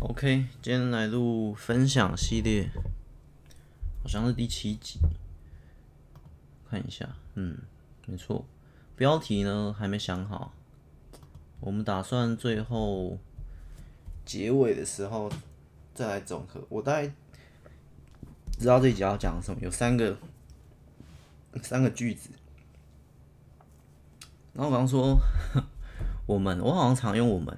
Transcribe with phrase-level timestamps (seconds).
[0.00, 2.70] OK，今天来录分享系列，
[4.02, 4.98] 好像是第七集，
[6.70, 7.58] 看一下，嗯，
[8.06, 8.46] 没错，
[8.96, 10.54] 标题呢还没想好，
[11.60, 13.18] 我们打算最后
[14.24, 15.30] 结尾的时候
[15.94, 16.66] 再来总和。
[16.70, 17.12] 我大概
[18.58, 20.16] 知道这一集要讲什么，有三个
[21.62, 22.30] 三个句子，
[24.54, 25.18] 然后我刚说
[26.24, 27.54] 我们，我好像常用我们。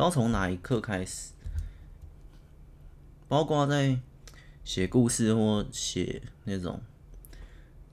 [0.00, 1.34] 不知道从哪一刻开始，
[3.28, 4.00] 包括在
[4.64, 6.80] 写故事或写那种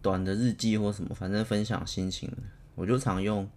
[0.01, 2.31] 短的日记或什么，反正分享心情，
[2.75, 3.49] 我就常用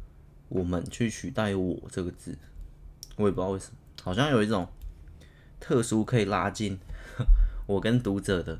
[0.48, 2.38] “我们”去取代“我”这个字。
[3.16, 4.66] 我也不知道为什么，好像有一种
[5.60, 6.78] 特殊可以拉近
[7.68, 8.58] 我跟读者的。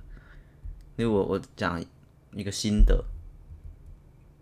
[0.98, 1.82] 因为我我讲
[2.34, 3.02] 一个心得，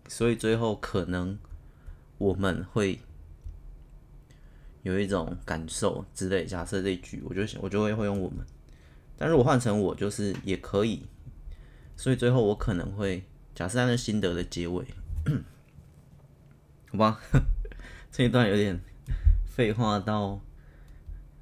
[0.09, 1.39] 所以最后可能
[2.19, 2.99] 我们会。
[4.87, 8.39] 有一种感受之类，假设这一句，我就我就会会用我们，
[9.19, 11.03] 但如果换成我，就是也可以，
[11.97, 14.87] 所以最后我可能会假设在那心得的结尾，
[16.93, 17.21] 好吧，
[18.13, 18.81] 这一段有点
[19.45, 20.41] 废话到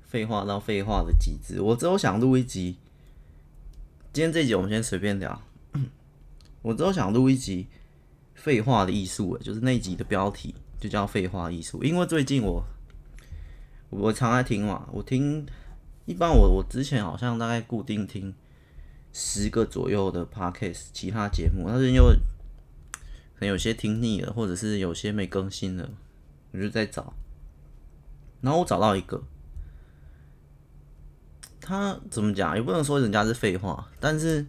[0.00, 1.60] 废话到废话的极致。
[1.60, 2.78] 我之后想录一集，
[4.14, 5.42] 今天这集我们先随便聊。
[6.62, 7.66] 我之后想录一集
[8.34, 12.64] 废话的艺术，就是那集的标题就叫废话艺术，因为最近我。
[13.90, 15.46] 我常爱听嘛，我听
[16.04, 18.34] 一般我我之前好像大概固定听
[19.12, 22.16] 十个左右的 podcast 其他节目，但是因为
[23.34, 25.88] 可能有些听腻了，或者是有些没更新了，
[26.50, 27.14] 我就在找，
[28.40, 29.22] 然后我找到一个，
[31.60, 34.44] 他怎么讲也不能说人家是废话，但是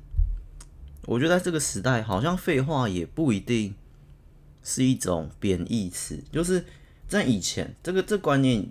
[1.04, 3.76] 我觉得在这个时代，好像废话也不一定
[4.64, 6.66] 是一种贬义词，就是
[7.08, 8.68] 在以前这个这观念。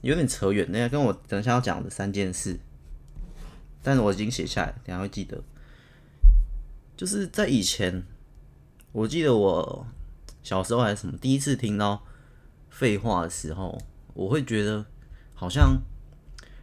[0.00, 2.58] 有点扯远，那跟我等一下要讲的三件事，
[3.82, 5.42] 但是我已经写下来，等下会记得。
[6.96, 8.04] 就是在以前，
[8.92, 9.86] 我记得我
[10.42, 12.02] 小时候还是什么，第一次听到
[12.70, 13.80] 废话的时候，
[14.14, 14.84] 我会觉得
[15.34, 15.80] 好像，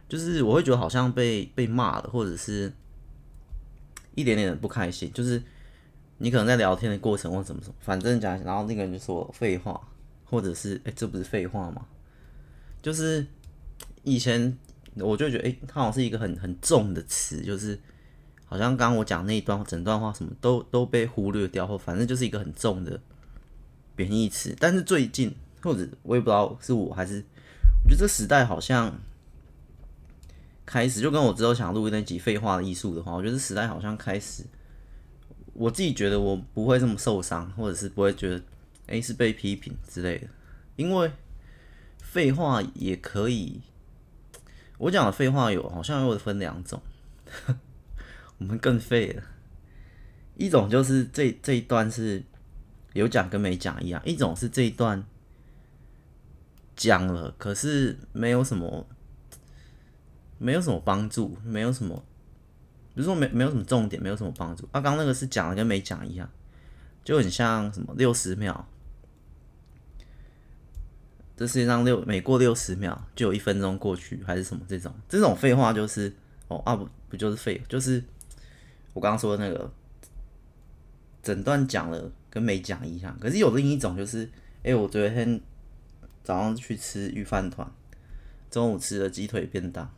[0.08, 2.72] 就是我会觉得好像被被骂了，或者是
[4.14, 5.10] 一点点的不开心。
[5.12, 5.42] 就是
[6.18, 9.80] 你可能在聊天的过程或怎么怎么，反正讲，然后那个人就说废话，
[10.24, 11.86] 或者是哎、这不是废话吗？
[12.86, 13.26] 就是
[14.04, 14.56] 以前
[14.94, 17.76] 我就觉得，哎，它好像是一个很很重的词，就是
[18.44, 23.00] 好像刚我讲那一段整段话，什么都都被忽略掉，或反正就是一个很重的
[23.96, 24.54] 贬义词。
[24.60, 27.24] 但是最近，或者我也不知道是我还是，
[27.82, 28.96] 我觉得这时代好像
[30.64, 34.44] 开始，就跟我之后想录那集废话的艺术的话，我觉得时代好像开始，
[35.54, 38.40] 我自己觉得我不会这么受伤，或者是不会觉得，
[38.86, 40.28] 诶，是被批评之类的，
[40.76, 41.10] 因为。
[42.16, 43.60] 废话也可以，
[44.78, 46.80] 我讲的废话有好像又分两种，
[48.40, 49.22] 我们更废了。
[50.34, 52.22] 一种就是这这一段是
[52.94, 55.04] 有讲跟没讲一样，一种是这一段
[56.74, 58.86] 讲了，可是没有什么，
[60.38, 62.02] 没有什么帮助，没有什么，
[62.94, 64.64] 比如说没没有什么重点，没有什么帮助。
[64.72, 66.26] 啊，刚刚那个是讲了跟没讲一样，
[67.04, 68.66] 就很像什么六十秒。
[71.36, 76.10] 这世界上六每过六十秒就有一分钟过去，还是什么这种这种废话就是
[76.48, 78.02] 哦啊不不就是废，就是
[78.94, 79.70] 我刚刚说的那个
[81.22, 83.14] 整段讲了跟没讲一样。
[83.20, 84.26] 可是有另一种就是，
[84.62, 85.38] 哎、我昨天
[86.24, 87.70] 早上去吃御饭团，
[88.50, 89.92] 中午吃了鸡腿便当，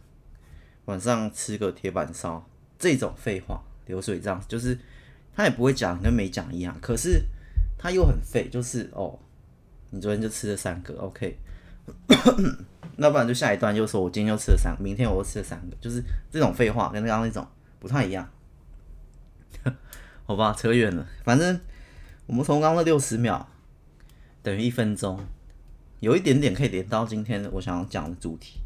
[0.86, 2.44] 晚上吃个铁板烧，
[2.80, 4.76] 这种废话流水账就是
[5.36, 7.22] 他也不会讲跟没讲一样，可是
[7.78, 9.20] 他又很废，就是哦。
[9.90, 11.38] 你昨天就吃了三个，OK，
[12.96, 17.46] 那不然就下一段又说，我今天又吃了三个，明天我又吃了三个，就是这种废话跟刚刚那种
[17.78, 18.28] 不太一样，
[20.26, 21.06] 好吧，扯远了。
[21.24, 21.58] 反正
[22.26, 23.48] 我们从刚刚的六十秒
[24.42, 25.18] 等于一分钟，
[26.00, 28.60] 有一点点可以连到今天我想要讲的主题，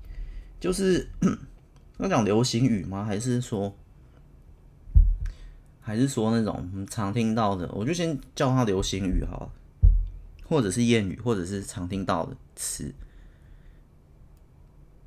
[0.59, 1.09] 就是
[1.99, 3.05] 要讲流行语吗？
[3.05, 3.73] 还是说，
[5.81, 7.71] 还是说那种我们常听到的？
[7.73, 9.51] 我就先叫它流行语好了。
[10.53, 12.93] 或者是谚语，或者是常听到的词。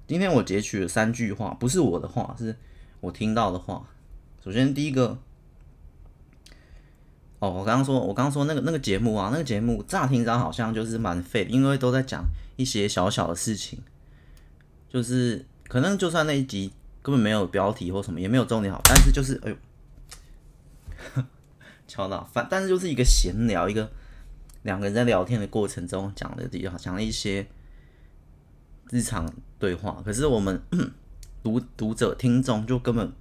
[0.07, 2.55] 今天我截取了三句话，不是我的话，是
[2.99, 3.87] 我听到的话。
[4.43, 5.19] 首先第一个，
[7.37, 12.25] 哦，我刚刚说，我刚刚说那个那个节目啊，那个节目乍听着好像就是蛮废，因为都在讲
[12.55, 13.77] 一些小小的事情，
[14.89, 21.23] 就是可能就算那一集根本没有标题或什么，也没有重点好，但是就是哎呦，
[21.87, 23.87] 敲到，反但是就是一个闲聊，一个。
[24.65, 27.45] 两个人在聊天的过程中讲的，讲了一些
[28.89, 30.59] 日常对话，可是我们
[31.43, 33.11] 读读者听众就根本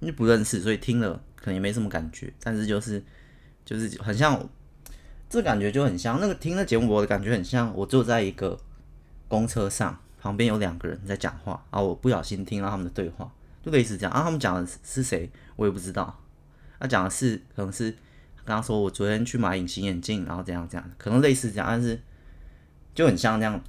[0.00, 2.32] 就不认识，所以听了可能也没什么感觉。
[2.42, 3.00] 但是就是
[3.64, 4.48] 就是很像，
[5.30, 8.58] 这感觉就很像那个听的节目，我的感觉很像我坐在一个
[9.28, 13.32] 公车上，旁边有两个人在讲话，然后我不小心听到他们的对话，
[13.62, 14.24] 就类似这样啊。
[14.24, 16.20] 他们讲的是谁，我也不知道。
[16.80, 17.94] 他讲的是可能是
[18.44, 22.00] 刚刚说我昨天去买隐形眼镜，然后怎样怎样，可能类似这样，但是
[22.94, 23.62] 就很像那样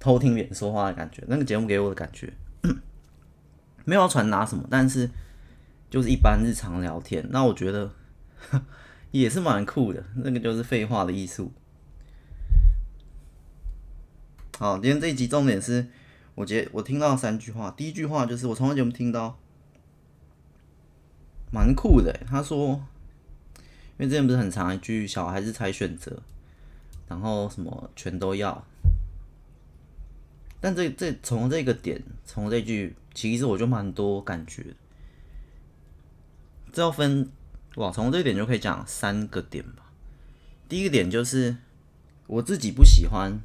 [0.00, 1.22] 偷听别人说话的感觉。
[1.28, 2.32] 那个节目给我的感觉
[3.84, 5.10] 没有传达什么，但是
[5.90, 7.26] 就是一般日常聊天。
[7.30, 7.90] 那我觉得
[9.10, 11.52] 也是蛮酷的，那个就是废话的艺术。
[14.58, 15.88] 好，今天这一集重点是
[16.34, 19.38] 我觉得我听到三句话，第一句话就是我从来就没听到。
[21.54, 22.82] 蛮酷的，他说，
[24.02, 26.20] 因为之前不是很长一句“小孩子才选择”，
[27.06, 28.66] 然后什么全都要，
[30.60, 34.74] 但这这从这个点，从这句，其实我就蛮多感觉。
[36.72, 37.30] 这要分
[37.76, 39.92] 哇，从这一点就可以讲三个点吧。
[40.68, 41.56] 第一个点就是
[42.26, 43.38] 我自己不喜欢，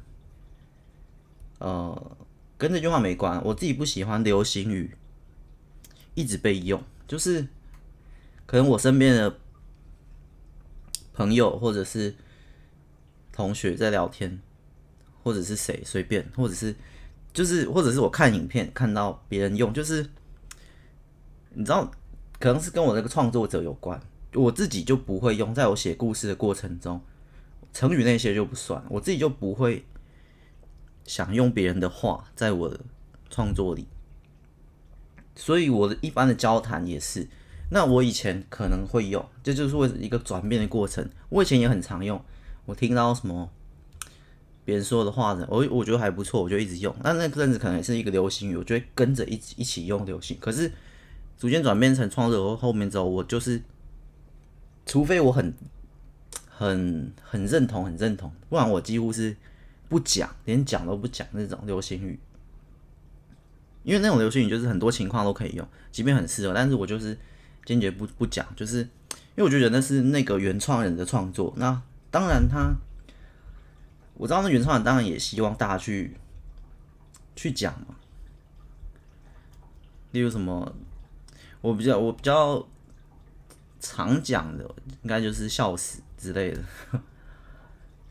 [1.60, 2.16] 呃，
[2.56, 4.90] 跟这句话没关，我自己不喜欢流行语
[6.16, 7.46] 一直被用，就是。
[8.46, 9.38] 可能我身边的
[11.18, 12.14] 朋友或者是
[13.32, 14.40] 同学在聊天，
[15.24, 16.72] 或者是谁随便，或者是
[17.32, 20.08] 就是或者是我看影片看到别人用，就是
[21.50, 21.90] 你知道，
[22.38, 24.00] 可能是跟我这个创作者有关，
[24.32, 27.00] 我自己就不会用，在我写故事的过程中，
[27.72, 29.84] 成语那些就不算，我自己就不会
[31.04, 32.78] 想用别人的话在我的
[33.28, 33.88] 创作里，
[35.34, 37.26] 所以我的一般的交谈也是。
[37.70, 41.06] 那我以前可能会用，这就是为一个转变的过程。
[41.28, 42.18] 我以前也很常用，
[42.64, 43.50] 我听到什么
[44.64, 46.94] 别人说的话呢，我我觉得还不错，我就一直用。
[47.04, 50.38] 那那阵子可能也是一个流行语，我就会跟着一起一起用流行。
[50.40, 50.72] 可是
[51.36, 53.62] 逐渐转变成创作后后面之后，我就是，
[54.86, 55.52] 除非我很
[56.48, 59.36] 很很认同很认同，不然我几乎是
[59.90, 62.18] 不讲，连讲都不讲那种流行语。
[63.84, 67.18] 因为那种流行语就是很多情况都可以用，即便很适合，但是我就是。
[67.68, 68.88] 坚决不不讲，就是因
[69.36, 71.52] 为我觉得那是那个原创人的创作。
[71.58, 72.72] 那当然他，
[74.14, 76.16] 我知道那原创人当然也希望大家去
[77.36, 77.94] 去讲嘛。
[80.12, 80.74] 例如什么，
[81.60, 82.66] 我比较我比较
[83.80, 84.64] 常讲的，
[85.02, 86.62] 应该就是笑死之类的。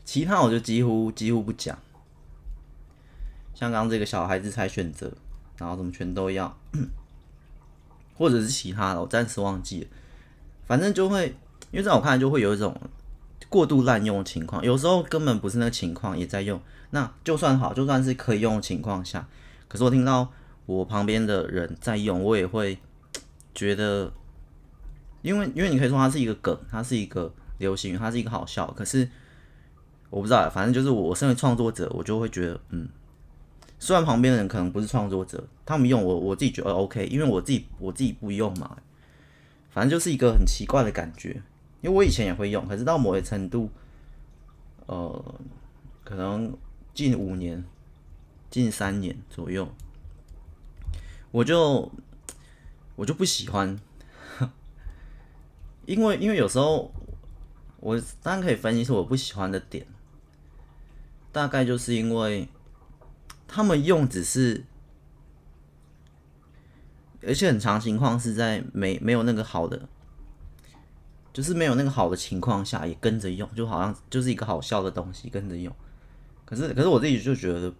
[0.04, 1.76] 其他我就几乎几乎不讲。
[3.56, 5.12] 像刚这个小孩子才选择，
[5.56, 6.56] 然后什么全都要。
[8.18, 9.86] 或者是其他的，我暂时忘记了。
[10.66, 11.28] 反正就会，
[11.70, 12.78] 因为在我看来就会有一种
[13.48, 16.60] 过度滥用的情况，有时候根本不是那个情况也在用。
[16.90, 19.26] 那就算好，就算是可以用的情况下，
[19.68, 20.28] 可是我听到
[20.66, 22.76] 我旁边的人在用，我也会
[23.54, 24.12] 觉得，
[25.22, 28.66] 因为因为你可以说它是一个梗，它是一个流行语，它是一个好笑。
[28.76, 29.08] 可是
[30.10, 32.88] 我不知道，反正就是我身为创作者，我就会觉得，嗯。
[33.80, 38.76] 虽然旁边的人可能不是创作者，他们用我，我自己觉得 OK，因为我自己我自己不用嘛。
[39.70, 41.40] 反正就是一个很奇怪的感觉，
[41.80, 43.70] 因为我以前也会用，可是到某一程度，
[44.86, 45.34] 呃，
[46.02, 46.52] 可能
[46.92, 47.64] 近五年、
[48.50, 49.68] 近三年左右，
[51.30, 51.92] 我就
[52.96, 53.78] 我就不喜欢，
[55.86, 56.92] 因为因为有时候
[57.78, 59.86] 我当然可以分析出我不喜欢的点，
[61.30, 62.48] 大概就是因为。
[63.48, 64.62] 他们用只是，
[67.26, 69.88] 而且很长情况是在没没有那个好的，
[71.32, 75.74] 就是没有那个好的情况下也跟着用，就好像就是一个好笑的东西跟着用。
[76.44, 77.72] 可是可是我自己就觉得，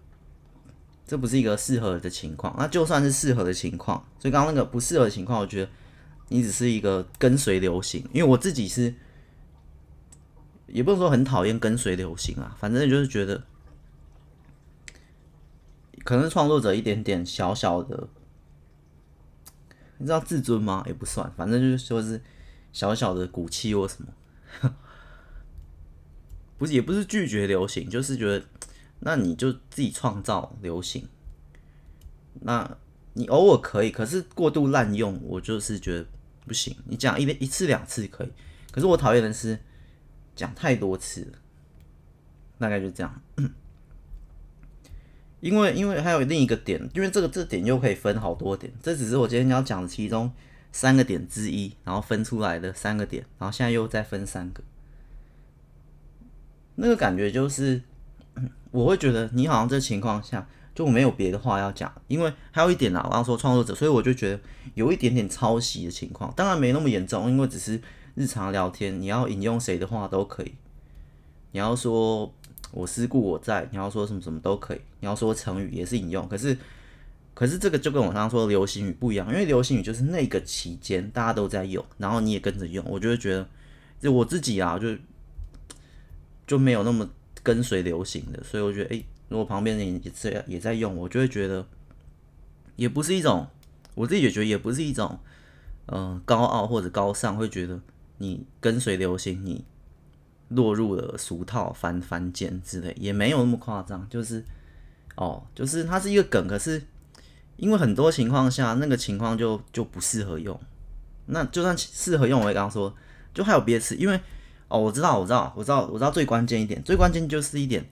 [1.06, 2.56] 这不是一个适合的情况。
[2.58, 5.70] 那就算是适合的情况，所以刚刚那个不适合的情况，我觉得
[6.28, 8.02] 你只是一个跟随流行。
[8.12, 8.94] 因为我自己是，
[10.66, 13.44] 也不能说很讨厌跟随流行啊，反正就是觉得。
[16.04, 18.08] 可能创作者一点点小小的，
[19.98, 20.84] 你知道自尊吗？
[20.86, 22.20] 也不算，反正就是说是
[22.72, 24.12] 小小的骨气或什么，
[26.58, 28.44] 不是也不是拒绝流行，就是觉得
[29.00, 31.08] 那你就自己创造流行，
[32.40, 32.76] 那
[33.14, 36.06] 你偶尔可以，可是过度滥用，我就是觉得
[36.46, 36.76] 不行。
[36.86, 38.32] 你讲一一次两次可以，
[38.70, 39.58] 可是我讨厌的是
[40.36, 41.32] 讲太多次，
[42.58, 43.22] 大概就这样。
[45.40, 50.30] 因为因为还有另一个点，因为这个这点又可以分好多点，这只是我今天要讲的其中
[50.72, 54.62] 三个点之一，然后分出来的三个点，然后现在又再分三个。
[56.74, 57.82] 那个感觉就是，
[58.70, 61.92] 我会觉得你好像这情况下就没有别的话要讲。
[62.06, 64.40] 因为还有一点啊，我要说创作者，所以我就觉得
[64.74, 67.80] 有一点点抄袭的情况，当然没那么严重，因为只是
[68.14, 70.54] 日常聊天，你要引用谁的话都可以。
[71.50, 72.32] 你要说
[72.72, 76.56] 我思故我在，你要说什么什么都可以，你要说成语也是引用，可是。
[77.34, 83.48] 可是这个就跟我刚刚说的流行语不一样，因为流行语就是那个期间大家都在用，然后你也跟着用，我就会觉得，
[84.00, 84.88] 就我自己啊，就
[86.48, 87.08] 就没有那么
[87.44, 91.64] 跟随流行的，所以我觉得，诶，如果旁边人也在也在用，我就会觉得，
[92.74, 93.46] 也不是一种，
[93.94, 95.20] 我自己也觉得也不是一种，
[95.86, 97.80] 嗯、高傲或者高尚，会觉得
[98.16, 99.64] 你跟随流行，你
[100.48, 104.44] 落入了俗套、翻翻间之类，也没有那么夸张，就是，
[105.16, 106.82] 哦，就是它是一个梗，可是。
[107.56, 110.56] 因为很多情况下，那个情况就就不适合用。
[111.26, 112.94] 那就算适合用，我也刚刚说，
[113.34, 113.96] 就还有别的词。
[113.96, 114.20] 因为
[114.68, 117.84] 哦，我知道，我知道，我知道，我知道最关键一点，最关键就是一点。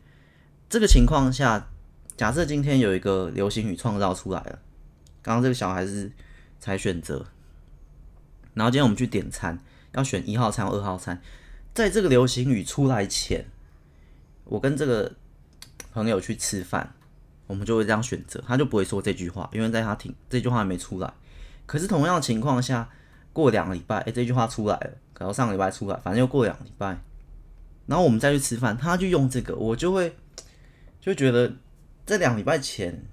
[0.70, 1.66] 这个情况下，
[2.16, 4.60] 假设今天有一个流行语创造出来了，
[5.20, 6.12] 刚刚这个小孩子
[6.60, 7.26] 才选择，
[8.54, 9.58] 然后今天我们去点餐，
[9.94, 11.20] 要选一号餐或二号餐，
[11.76, 13.44] 在这个流行语出来前，
[14.44, 15.12] 我跟这个
[15.92, 16.94] 朋友去吃饭。
[17.48, 21.12] 我们就会这样选择，他就不会说这句话，因为在他听这句话还没出来。
[21.64, 22.88] 可是同样的情况下，
[23.32, 26.98] 过两个礼拜，哎，这句话出来了，然后上个礼拜出来，反正又过两个礼拜，
[27.86, 30.16] 然后我们再去吃饭，他就用这个，我就会
[30.98, 31.54] 就觉得
[32.04, 33.04] 这两礼拜前，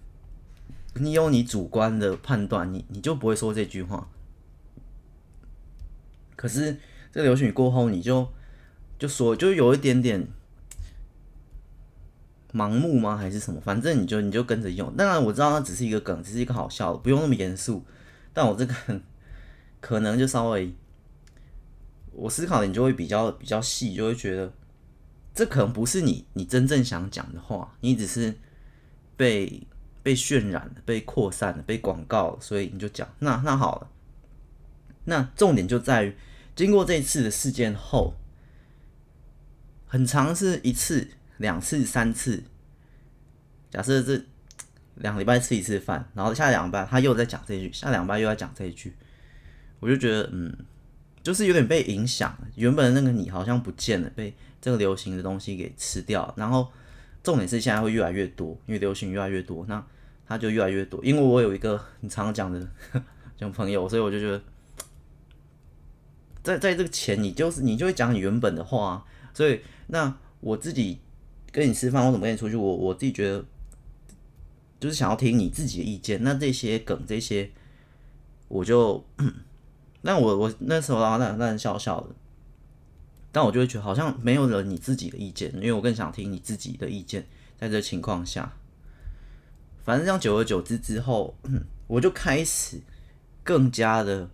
[0.96, 4.10] 你有你主观的判断，你你就不会说这句话。
[6.36, 6.80] 可是
[7.12, 8.28] 这个流行语过后，你就
[8.98, 10.28] 就说，就有一点点。
[12.56, 13.18] 盲目吗？
[13.18, 13.60] 还是什么？
[13.60, 14.96] 反正你就你就跟着用。
[14.96, 17.84] 当然我知道那只是一个梗，只是一个好笑的，不用那么严肃。
[18.32, 18.76] 但我这个
[19.82, 20.72] 可能就稍微，
[22.12, 24.54] 我思考的你就会比较比较细，就会觉得
[25.34, 28.36] 这可能不是你你真正想讲的话，你只是
[29.18, 29.66] 被
[30.04, 33.10] 被渲染了、被扩散了、被广告了，所以你就讲。
[33.18, 33.90] 那那好了，
[35.06, 36.16] 那重点就在于
[36.56, 38.14] 经过这一次的事件后，
[39.94, 41.08] 很长是一次。
[41.38, 42.42] 两次、三次，
[43.72, 44.24] 假设这
[44.96, 48.94] 两礼拜吃一次饭，然后下两礼拜他又在讲这句，下两礼拜又在讲这一句，
[49.80, 50.56] 我就觉得，嗯，
[51.24, 56.32] 就是有点被影响，原本那个你好像不见了，被这个流行的东西给吃掉。
[56.38, 56.72] 然后
[57.24, 59.84] 重点是现在会越来越多，因为流行越来越多，那
[60.28, 61.04] 他就越来越多。
[61.04, 62.60] 因为我有一个很常讲的
[63.36, 64.42] 这种朋友，所以我就觉得，
[66.44, 71.00] 在在这个前，你就是你就会讲你原本的话，所以那我自己。
[71.56, 72.56] 跟你吃饭，我怎么跟你出去？
[72.56, 73.46] 我我自己觉得，
[74.80, 76.24] 就是想要听你自己的意见。
[76.24, 77.52] 那这些梗，这些，
[78.48, 79.06] 我就，
[80.02, 82.16] 那我我那时候啊，那那笑笑的，
[83.32, 87.28] 但我就会觉得好像没有了你自己的意见，因为我更想听你自己的意见。
[87.60, 88.52] 在这情况下，
[89.86, 91.38] 反正这样久而久之之后，
[91.86, 92.82] 我就开始
[93.44, 94.28] 更加的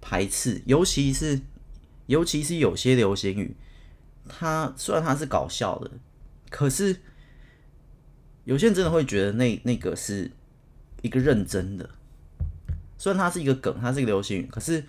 [0.00, 1.40] 排斥，尤其是
[2.06, 3.56] 尤其是有些流行语。
[4.28, 5.90] 他虽然他是搞笑的，
[6.50, 6.96] 可是
[8.44, 10.30] 有些人真的会觉得那那个是
[11.02, 11.88] 一个认真的。
[12.98, 14.82] 虽然它是一个梗，它是一个流行语，可是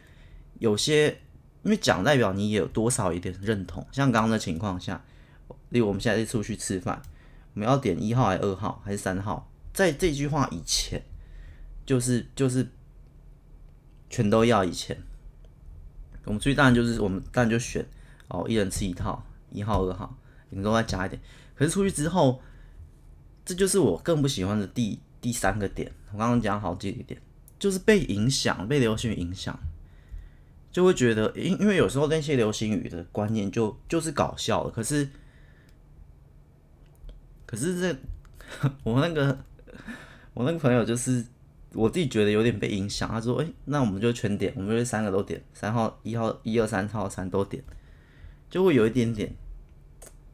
[0.60, 1.10] 有些
[1.64, 3.86] 因为讲代表你也有多少一点认同。
[3.92, 5.04] 像刚刚的情况下，
[5.70, 7.02] 例如我们现在出去吃饭，
[7.54, 9.52] 我们要点一号还是二号还是三号？
[9.74, 11.04] 在这句话以前，
[11.86, 12.68] 就是就是
[14.10, 14.98] 全都要以前，
[16.24, 17.86] 我们出去当然就是我们当然就选。
[18.30, 20.18] 哦，一人吃一套，一号、二号，
[20.50, 21.22] 你们都再加一点。
[21.56, 22.42] 可是出去之后，
[23.44, 25.92] 这就是我更不喜欢的第第三个点。
[26.12, 27.20] 我刚刚讲好几个点，
[27.58, 29.60] 就是被影响，被流行语影响，
[30.72, 34.70] 就会觉得，因因为有时候那些流行语的观念就就是搞笑的。
[34.70, 35.10] 可是，
[37.46, 37.98] 可是这
[38.84, 39.38] 我那个
[40.34, 41.26] 我那个朋友就是
[41.74, 43.10] 我自己觉得有点被影响。
[43.10, 47.64] 他说：“哎、那我们就全点，我们就三个都点，三号、一号、一二三号三都点。”
[48.50, 49.36] 就会有一点点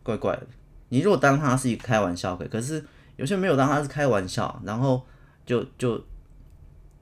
[0.03, 0.47] 怪怪的。
[0.89, 5.03] 你如果当他是一个开玩笑可，可是有些没有当他是开玩笑，然后
[5.45, 5.99] 就就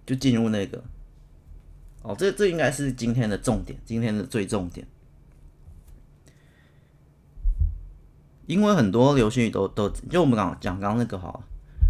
[0.06, 0.82] 就进入那个
[2.02, 4.88] 哦，这这应该是今天的重点，今天的最重点。
[8.46, 11.44] 因为很多流行语都都就我们刚讲刚刚那个好，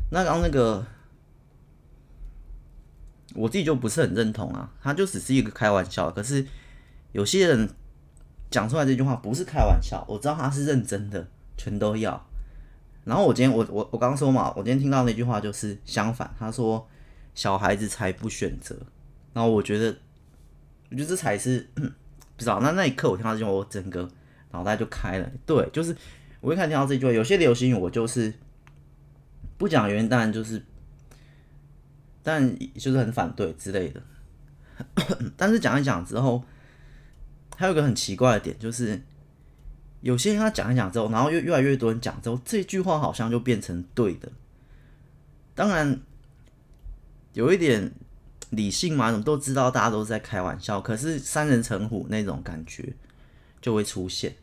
[0.10, 0.84] 那刚那个
[3.36, 6.48] 我自己就不是很认同啊，他就只是一个开玩笑，可是
[7.12, 7.70] 有些人。
[8.52, 11.26] 讲出来这句话不是开玩笑，我知道他是认真的，
[11.58, 12.24] 全都要。
[13.06, 16.88] 然后我今天我我我刚刚说嘛，我今天听到那句话就是相反，他说
[17.34, 18.76] 小孩子才不选择。
[19.34, 19.88] 然后我觉得，
[20.90, 21.82] 我觉得这才是 不
[22.38, 22.60] 知道。
[22.60, 24.08] 那那一刻我听到这句话，我整个
[24.52, 25.32] 脑袋就开了。
[25.46, 25.96] 对，就是
[26.42, 28.34] 我一开始听到这句话，有些流行语我就是
[29.58, 30.62] 不讲原因，当然就是，
[32.22, 34.02] 但就是很反对之类的。
[35.38, 36.44] 但是讲一讲之后，
[37.62, 39.00] 还有一个很奇怪的点，就是
[40.00, 44.32] 有些人他讲一讲之后，然后越越来越多人讲之后，这句话好像就变成对的。
[45.54, 46.00] 当然，
[47.34, 47.92] 有一点
[48.50, 52.96] 理性嘛，我们都知道大家都在开玩笑，可是三人成虎那种感觉
[53.62, 54.34] 就会出现。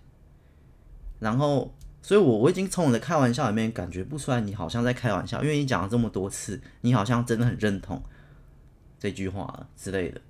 [1.18, 8.00] 然后，所以我我已经从我的开玩笑里面感觉不出来，你好像在开玩笑，因为你讲了这么多次，你好像真的很认同
[8.96, 10.20] 这句话之类的。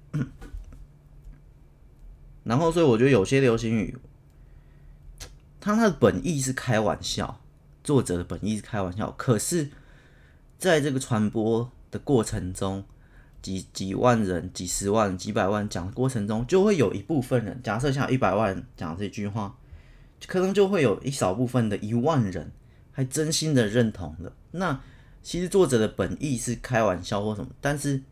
[2.48, 3.94] 然后，所以我觉得有些流行语，
[5.60, 7.42] 它它的本意是开玩笑，
[7.84, 9.68] 作者的本意是开玩笑，可是
[10.58, 12.82] 在这个传播的过程中，
[13.42, 19.54] 几几万人、几十万、几百万讲的过程中，就会有一部分人，假设像一百万人讲这句话，
[20.26, 22.50] 可能就会有一少部分的一万人
[22.92, 24.32] 还真心的认同了。
[24.52, 24.80] 那
[25.22, 28.02] 其实作者的本意是开玩笑或什么，但是。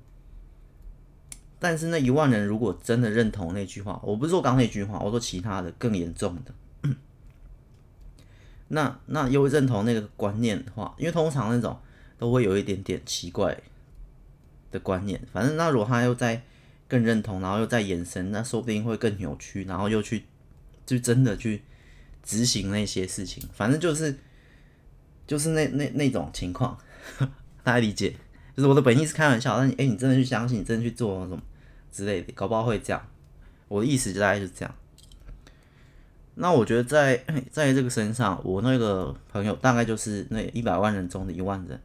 [1.59, 6.55] 但是那一万人如果真的认同那句话，我不是说刚那句话，我说其他的更严重的，
[8.69, 11.79] 那那又认同那个观念的话，因为通常那种
[12.19, 13.59] 都会有一点点奇怪
[14.71, 15.21] 的观念。
[15.33, 16.43] 反正那如果他又在
[16.87, 20.25] 更认同，然后又在延伸，那说不定会更扭曲，然后又去
[20.85, 21.63] 就真的去
[22.23, 23.43] 执行那些事情。
[23.55, 24.19] 反正就是
[25.27, 26.79] 就是那那那种情况，
[27.65, 28.15] 大家理解。
[28.57, 31.39] 就是我的本意是开玩笑，但你哎、你真的去相信，你真的去做那种
[31.93, 33.07] 之类的，搞不好会这样。
[33.69, 34.75] 我的意思就大概是这样。
[36.37, 41.79] 那我觉得在在这个身上，我那个朋友大概就是那一百万人中的一万人。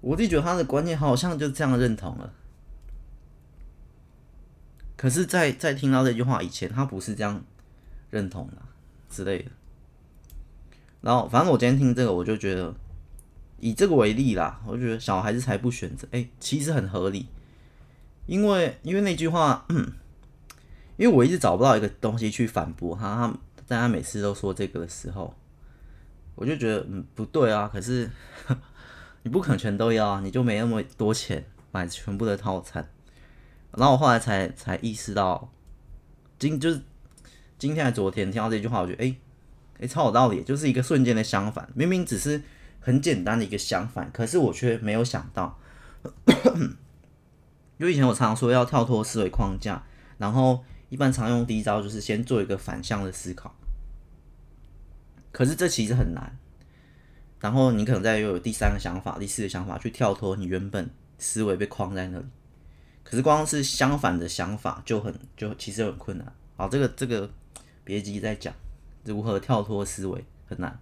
[0.00, 2.32] 我自己觉得他的观念好像就这样认同了。
[4.96, 7.44] 可是，在在听到这句话以前，他不是这样
[8.08, 8.54] 认同的
[9.10, 9.50] 之类的。
[11.02, 12.74] 然后，反正我今天听这个，我就觉得。
[13.64, 17.26] 以这个为例啦，我觉得小孩子才不选择，哎、其实很合理，
[18.26, 19.66] 因为因为那句话，
[20.98, 23.34] 因为我一直找不到一个东西去反驳他，他
[23.66, 25.34] 但他每次都说这个的时候，
[26.34, 28.10] 我就觉得嗯不对啊，可是
[29.24, 32.86] 你不可能全都要啊，你就没那么多钱买全部的套餐，
[33.72, 35.50] 然后我后来才才意识到，
[36.38, 36.82] 今就是
[37.56, 39.16] 今天还昨天听到这句话，我觉得哎
[39.78, 42.42] 哎、超有道理，就是一个瞬间的相反，明明只是。
[42.84, 45.58] 很简单的一个相反，可是我却没有想到，
[47.78, 49.82] 因为以前我常常说要跳脱思维框架，
[50.18, 53.56] 然后一般常用第一招就是先做一个反向的思考，
[55.32, 56.36] 可是这其实很难，
[57.40, 62.26] 然后你可能再又有第三个想法、第四个想法去跳脱你原本思维被框在那里，
[63.02, 66.30] 可是光是相反的想法就很就其实很困难。
[66.56, 67.30] 好，这个这个
[67.82, 68.54] 别急再讲，
[69.04, 70.78] 如何跳脱思维很难。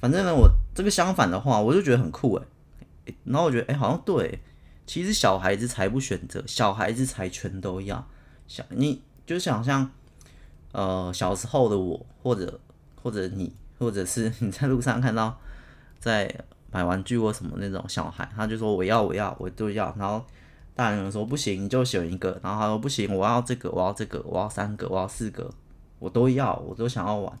[0.00, 3.14] 反正呢，我这个相反的话，我就觉得很酷诶。
[3.24, 4.38] 然后我觉得，哎，好像对，
[4.86, 8.06] 其实小孩子才不选择，小孩子才全都要。
[8.46, 9.90] 想你就想象，
[10.72, 12.60] 呃，小时候的我，或者
[13.02, 15.38] 或者你，或者是 你在路上看到
[15.98, 16.32] 在
[16.70, 19.94] 买玩具或什么那种小孩，他就说我要我要我都要。
[19.98, 20.24] 然后
[20.74, 22.38] 大人说不行，你就选一个。
[22.42, 25.50] 然后他说不行，我要这个，我要这个，我要三个，我要四个，
[25.98, 27.38] 我都要，我都想要玩。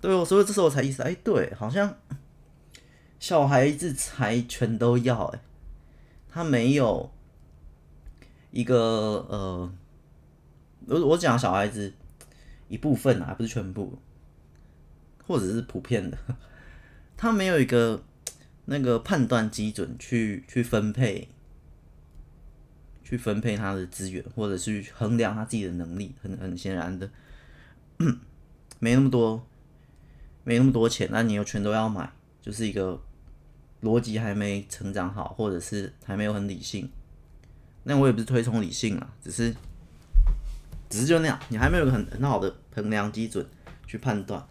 [0.00, 1.96] 对哦，所以这时候我才意识到，哎，对，好像
[3.18, 5.40] 小孩子才全都要，哎，
[6.28, 7.10] 他没有
[8.52, 9.72] 一个呃，
[10.86, 11.92] 我我讲小孩子
[12.68, 13.98] 一部分啊，不是全部，
[15.26, 16.16] 或者是普遍的，
[17.16, 18.04] 他没有一个
[18.66, 21.28] 那个判断基准去去分配，
[23.02, 27.10] 去分配他的资源，或者是衡量他自己的能力，很很显然的，
[28.78, 29.44] 没那么多。
[30.48, 32.98] 没那么多钱，那你又全都要买，就是一个
[33.82, 36.88] 逻辑还没成长好，或者是还没有很理性。
[37.82, 39.54] 那我也不是推崇理性啊，只是，
[40.88, 43.46] 只是就那样，你还没有很很好的衡量基准
[43.86, 44.42] 去判断。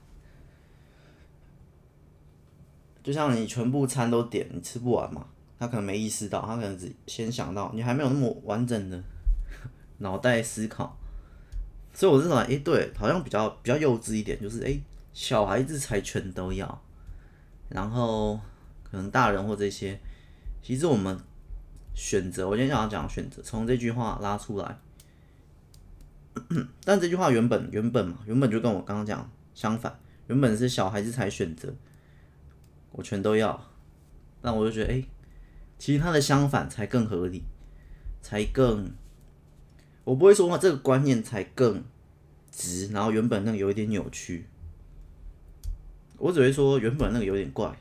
[3.04, 5.26] 就像你全部餐都点，你吃不完嘛，
[5.58, 9.04] 他可能没意识到，他可能只先想到你还没有那么完整的
[9.98, 10.96] 脑袋思考。
[11.92, 14.80] 所以我认为，哎、欸，对，好像比较比较幼稚一点，就是哎。
[15.18, 16.80] 小孩子才全都要，
[17.70, 18.40] 然后
[18.84, 20.00] 可能大人或这些，
[20.62, 21.20] 其实我们
[21.96, 24.78] 选择，我今天想要讲选择，从这句话拉出来。
[26.86, 31.74] 但这句话原本原本嘛，原本就跟我刚刚讲相反，原本是小孩子才选择，
[32.92, 33.60] 我全都要，
[34.44, 35.04] 那我就觉得，哎，
[35.80, 37.42] 其实它的相反才更合理，
[38.22, 38.92] 才更，
[40.04, 41.84] 我不会说话，这个观念才更
[42.52, 44.46] 直，然后原本那个有一点扭曲。
[46.18, 47.76] 我只会说原本那个有点怪，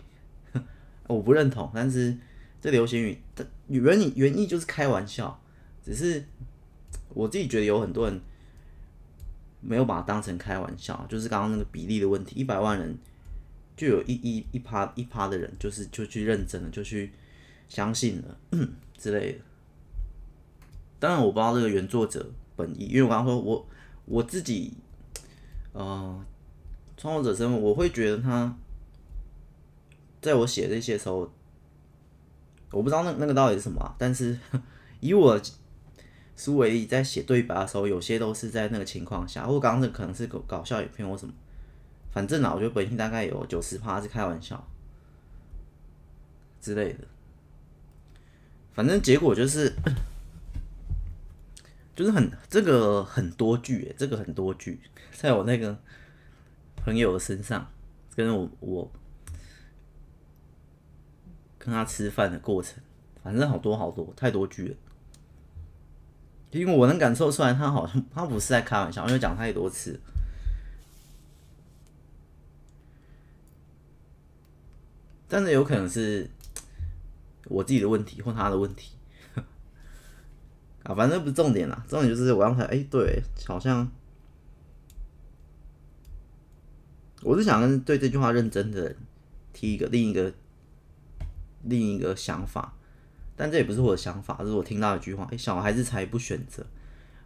[1.09, 1.71] 我不认同。
[1.75, 2.17] 但是
[2.61, 5.41] 这流行语它原意原意就是开玩笑，
[5.83, 6.25] 只是
[7.11, 8.21] 我自己觉得有很多人
[9.61, 12.97] 没有把它当成开玩笑，就是刚刚那个比例的问题，一百万人
[13.77, 17.11] 就有一一一趴一趴的人就是就去认真了，就去
[17.69, 18.39] 相信了
[18.97, 19.39] 之类的。
[20.99, 23.67] 当然我不知道这个原作者本意，因为我刚刚说我
[24.07, 24.73] 我自己，
[25.73, 26.25] 呃，
[26.97, 28.57] 创作者身份，我会觉得他，
[30.21, 31.31] 在我写这些时候，
[32.71, 34.39] 我不知道那那个到底是什么，但是
[35.01, 35.41] 以我
[36.37, 41.33] 书为例，在写对白的时候，有些都是在那个情况下，或刚刚这可能是搞搞笑影片或什么，
[42.11, 44.67] 反正啊，我觉得本性大概有九十趴是开玩笑
[46.61, 47.01] 之类的，
[48.73, 49.73] 反正结果就是。
[51.95, 54.79] 就是很这个很多句，这个很多句，
[55.13, 55.75] 在我那个
[56.87, 57.69] 朋友的身上，
[58.15, 58.93] 跟我我
[61.59, 62.81] 跟他吃饭的过程，
[63.25, 64.77] 反正好多好多太多句了，
[66.53, 69.99] 因为我能感受出来，他好像他不是在开玩笑，因为讲太多次，
[75.27, 76.31] 但是有可能是
[77.47, 78.93] 我自己的问题或他的问题。
[80.85, 83.91] 啊，反正不是重点啦，重点就是我刚才，哎、对，好像
[87.27, 88.95] 我是想跟对这句话认真的
[89.53, 90.33] 提一个另一个
[91.65, 92.73] 另一个想法，
[93.35, 96.65] 但这也不是我的想法，这是我听到一句话，哎、小孩子才不选择，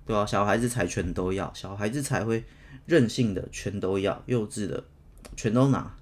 [0.07, 0.27] 对吧、啊？
[0.27, 2.43] 小孩子才全都要，小孩子才会
[2.87, 4.83] 任性的全都要，幼稚的
[5.37, 5.95] 全都拿，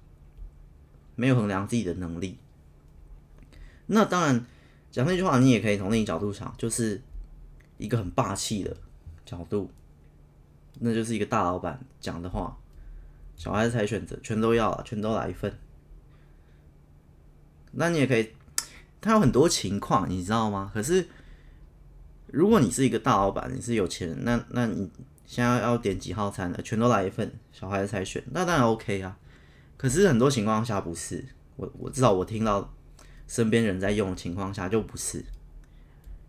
[1.17, 2.37] 没有衡量自己的能力。
[3.87, 4.45] 那当然，
[4.89, 7.01] 讲这句话，你也可以从另一角度想，就是。
[7.77, 8.75] 一个很霸气的
[9.25, 9.71] 角度，
[10.79, 12.58] 那就是一个大老板讲的话。
[13.39, 15.57] 小孩子才选择，全都要啊，全都来一份。
[17.71, 18.33] 那你也可以，
[18.99, 20.69] 他有很多情况，你知道吗？
[20.73, 21.07] 可是，
[22.27, 24.91] 如果你是一个大老板，你是有钱人，那那你
[25.25, 29.17] 现在要点几号餐的，全都来一份，小孩子才选，那当然 OK 啊。
[29.77, 31.23] 可是很多情况下不是，
[31.55, 32.73] 我我至少我听到
[33.25, 35.23] 身边人在用的情况下就不是。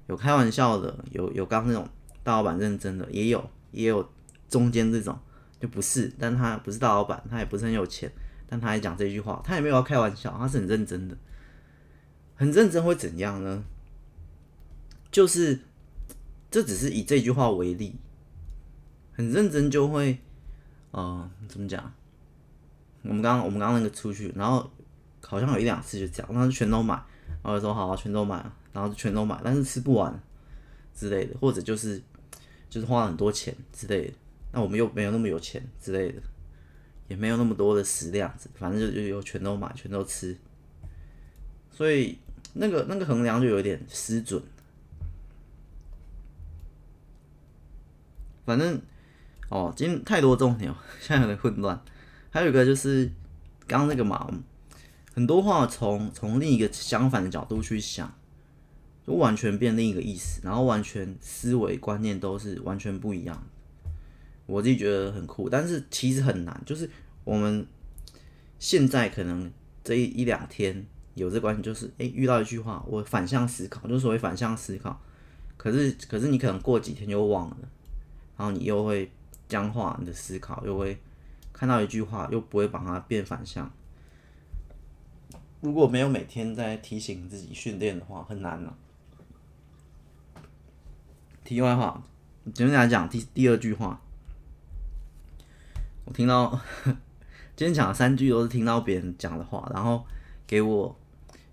[0.06, 1.88] 有开玩笑的，有有刚那种
[2.22, 4.08] 大老板认真的，也有也有
[4.48, 5.18] 中间这种
[5.60, 8.10] 就不是，但他不是大老板，他也不是很有钱，
[8.48, 11.16] 但他还讲这句话，他也没有要开玩笑，他是很认真的，
[12.34, 13.62] 很认真会怎样呢？
[15.12, 15.60] 就是
[16.50, 17.96] 这只是以这句话为例，
[19.12, 20.18] 很认真就会，
[20.90, 21.92] 呃，怎么讲？
[23.02, 24.70] 我们刚刚我们刚刚那个出去，然后
[25.22, 26.94] 好像有一两次就这样，那就全都买，
[27.42, 28.44] 然后就说好，全都买。
[28.72, 30.16] 然后就全都买，但是吃不完
[30.94, 32.00] 之类的，或者就是
[32.68, 34.14] 就是花了很多钱之类的。
[34.52, 36.20] 那我们又没有那么有钱之类的，
[37.08, 40.36] 也没有那么多的食量，反正就就有全都买，全都吃。
[41.70, 42.18] 所以
[42.54, 44.42] 那个那个衡量就有点失准。
[48.44, 48.80] 反正
[49.48, 51.80] 哦，今太多重点，现在有点混乱。
[52.30, 53.10] 还有一个就是
[53.66, 54.28] 刚刚那个嘛，
[55.14, 58.12] 很多话从从另一个相反的角度去想。
[59.06, 63.42] 就完全变另一个意思，然后完全思维观念都是完全不一样。
[64.50, 66.60] 我自己觉得很酷，但是其实很难。
[66.66, 66.90] 就是
[67.24, 67.64] 我们
[68.58, 69.50] 现在可能
[69.84, 70.84] 这一一两天
[71.14, 75.00] 有这关系，就是诶，遇到一句话，我反向思考，就所谓反向思考。
[75.56, 77.56] 可是可是你可能过几天就忘了，
[78.36, 79.10] 然后你又会
[79.48, 80.98] 僵化你的思考，又会
[81.52, 83.70] 看到一句话，又不会把它变反向。
[85.60, 88.76] 如果没有每天在提醒自己训练的话，很难了。
[91.44, 92.02] 题外话，
[92.54, 94.00] 简单来讲第第二句话。
[96.12, 96.60] 听到
[97.56, 100.04] 今天讲的三句都是听到别人讲的话，然后
[100.46, 100.98] 给我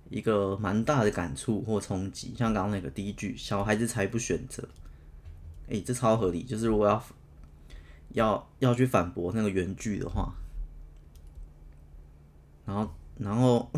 [0.10, 2.34] 一个蛮大的感触或冲击。
[2.38, 4.68] 像刚刚那个第一句“小孩子才不选择”，
[5.70, 6.44] 哎，这超合理。
[6.44, 7.04] 就是如果要
[8.14, 10.34] 要要去反驳那个原句的话，
[12.66, 13.70] 然后然后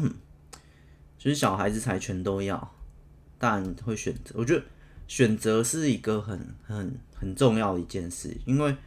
[1.18, 2.74] 其实小孩子才全都要，
[3.38, 4.36] 当然会选择。
[4.38, 4.64] 我觉得。
[5.10, 8.78] 选择是一个很很很重要的一件事，因为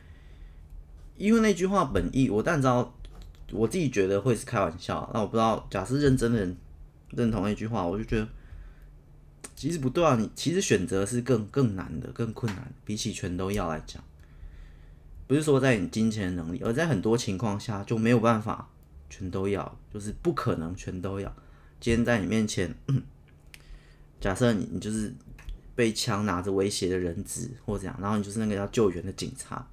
[1.16, 2.94] 因为那句话本意，我但知道，
[3.52, 5.08] 我自己觉得会是开玩笑。
[5.14, 6.56] 那我不知道，假设认真的人
[7.10, 8.28] 认同那句话，我就觉得
[9.54, 10.16] 其实不对啊。
[10.16, 14.02] 你其实选择是更更难的，更困难，比起全都要来讲，
[15.26, 18.68] 不是说在你金钱能力，而在很多情况下就没有办法
[19.08, 21.34] 全都要，就是不可能全都要。
[21.80, 22.74] 今天在你面前，
[24.20, 25.14] 假设你你就是。
[25.74, 29.66] 被枪拿着威胁的人质，或者这样，然后你就是那个要救援的警察，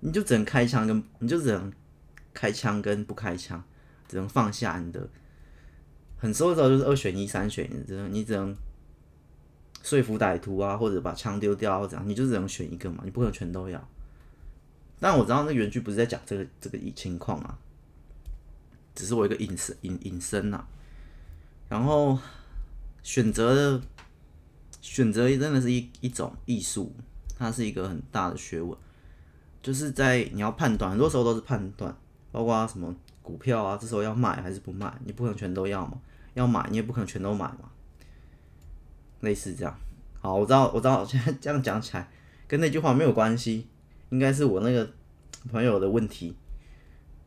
[0.00, 1.72] 你就只能开枪跟你就只能
[2.32, 3.62] 开枪跟不开枪，
[4.08, 5.08] 只能放下你的
[6.18, 8.54] 很多时候就是二选一、三选一，只能你只能
[9.82, 13.88] 说服歹徒啊，或者把枪丢掉，或者怎样，你就只能选一个嘛，你不可能全都要。
[15.00, 17.58] 但我知道那原句不是在讲这个这个情况啊，
[18.94, 20.66] 只是我一个隐身隐隐身呐。
[21.68, 22.18] 然后
[23.02, 23.82] 选择的
[24.80, 26.92] 选择真的是一一种艺术，
[27.36, 28.76] 它是一个很大的学问，
[29.62, 31.94] 就是在你要判断，很多时候都是判断，
[32.32, 36.00] 包括什么股票啊，这时候要卖还是不卖，你不可能全都要嘛，
[36.34, 37.70] 要买你也不可能全都买嘛，
[39.20, 39.76] 类似这样。
[40.20, 42.08] 好，我知道我知道，现在这样讲起来
[42.46, 43.66] 跟那句话没有关系。
[44.10, 44.90] 应该是我那个
[45.52, 46.34] 朋友的问题，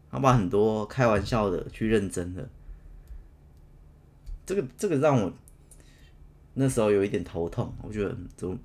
[0.10, 2.50] 他把很多开玩笑的去认真的，
[4.48, 5.32] 这个这个让我
[6.56, 7.72] 那时候有一点头痛。
[7.84, 8.58] 我觉得怎么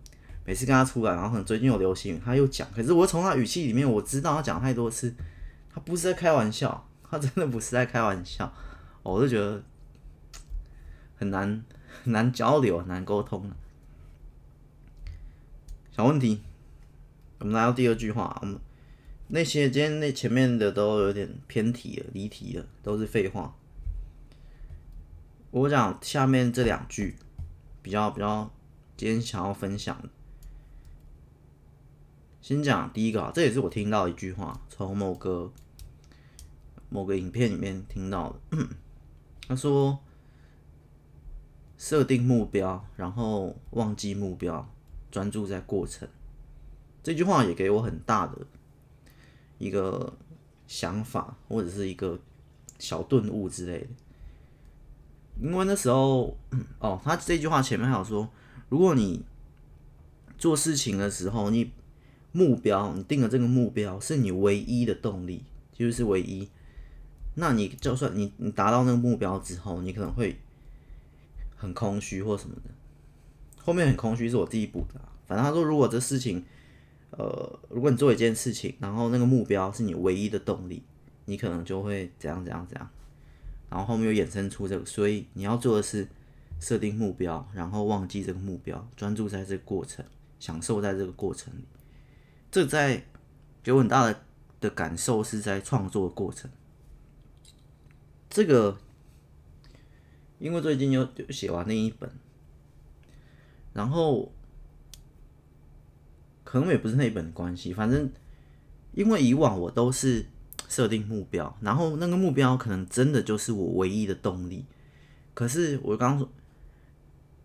[0.46, 5.14] 每次跟他出来，然后可能最近有流行，他又讲，可是我从他语气里面我知道他讲太多次，
[5.74, 8.50] 他不是在开玩笑，他真的不是在开玩笑，
[9.02, 9.62] 我就觉得
[11.16, 11.62] 很难
[12.04, 13.50] 很难交流，很难沟通。
[15.90, 16.42] 小问题。
[17.38, 18.58] 我们来到第二句话，我们
[19.28, 23.54] 那些今天那前面的都有点偏题了、离题了，都是废话。
[25.50, 27.14] 我讲下面这两句
[27.82, 28.50] 比较比较，
[28.96, 30.02] 今天想要分享。
[32.46, 35.50] 先讲第一个啊，这也是我听到一句话，从某个
[36.88, 38.68] 某个影片里面听到的。
[39.48, 39.98] 他说
[41.76, 44.64] ：“设定目标，然后忘记目标，
[45.10, 46.08] 专注在过程。”
[47.02, 48.38] 这句话也给我很大的
[49.58, 50.16] 一个
[50.68, 52.16] 想法，或者是一个
[52.78, 53.88] 小顿悟之类的。
[55.42, 56.38] 因为那时候，
[56.78, 58.30] 哦，他这句话前面还有说，
[58.68, 59.24] 如果你
[60.38, 61.72] 做事情的时候，你
[62.36, 66.48] 目标你定的这个目标是你唯一的动力，就是唯一，
[67.34, 70.36] 那你就算你你达到那个目标之后，你可能会
[71.56, 72.62] 很空虚或什么的。
[73.64, 76.44] 后面很空虚是我自己补的，反正他说，如果这事情。
[77.12, 80.82] 呃，如果你做一件事情，然后那个目标是你唯一的动力，
[81.24, 82.90] 你可能就会怎样怎样怎样，
[83.70, 86.06] 然后后面又衍生出这个，所以你要做的是
[86.60, 90.04] 设定目标，然后忘记这个目标，专注在这个过程，
[90.38, 91.64] 享受在这个过程里。
[92.56, 93.04] 这在
[93.62, 94.22] 给我很大的
[94.62, 96.50] 的感受是在创作过程。
[98.30, 98.78] 这个
[100.38, 102.10] 因为最近又写完那一本，
[103.74, 104.32] 然后。
[106.44, 108.10] 可能也不是那一本的关系，反正
[108.92, 110.24] 因为以往我都是
[110.68, 114.64] 设定目标，然后那个目标可能真的就是我唯一的动力。
[115.34, 116.30] 可是我刚刚说，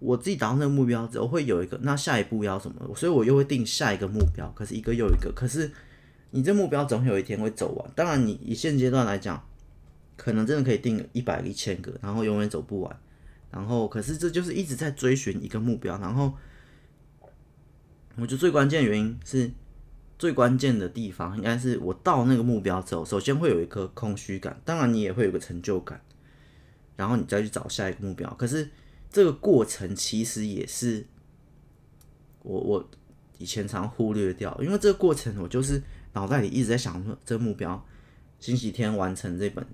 [0.01, 4.51] 我自己达到那个目标之后，会有一个那下一步要什么，所以我又会定下一个目标。
[4.53, 5.71] 可是一个又一个，可是
[6.31, 7.91] 你这目标总有一天会走完。
[7.95, 9.41] 当然，你以现阶段来讲，
[10.17, 12.99] 可能真的可以定一百个、一千个，然后永远走不完。
[13.49, 16.33] 然后，可是这就是一直在追寻一个目标，然后。
[18.17, 19.49] 我觉得最关键的原因是，
[20.19, 25.99] 最关键的地方应该是我到那个目标之后，首先会有一个空虚感，当然你也会有个成就感，
[26.97, 28.29] 然后你再去找下一个目标。
[28.37, 28.69] 可是
[29.11, 31.05] 这个过程其实也是
[32.43, 32.89] 我我
[33.37, 35.81] 以前常忽略掉，因为这个过程我就是
[36.13, 37.85] 脑袋里一直在想说，这个目标
[38.39, 39.65] 星期天完成这本，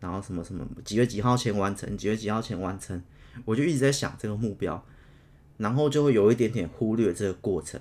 [0.00, 3.02] 然后什么什么几月几号前完成，几月几号前完成，
[3.44, 4.84] 我就一直在想这个目标。
[5.56, 7.80] 然后就会有一点点忽略这个过程，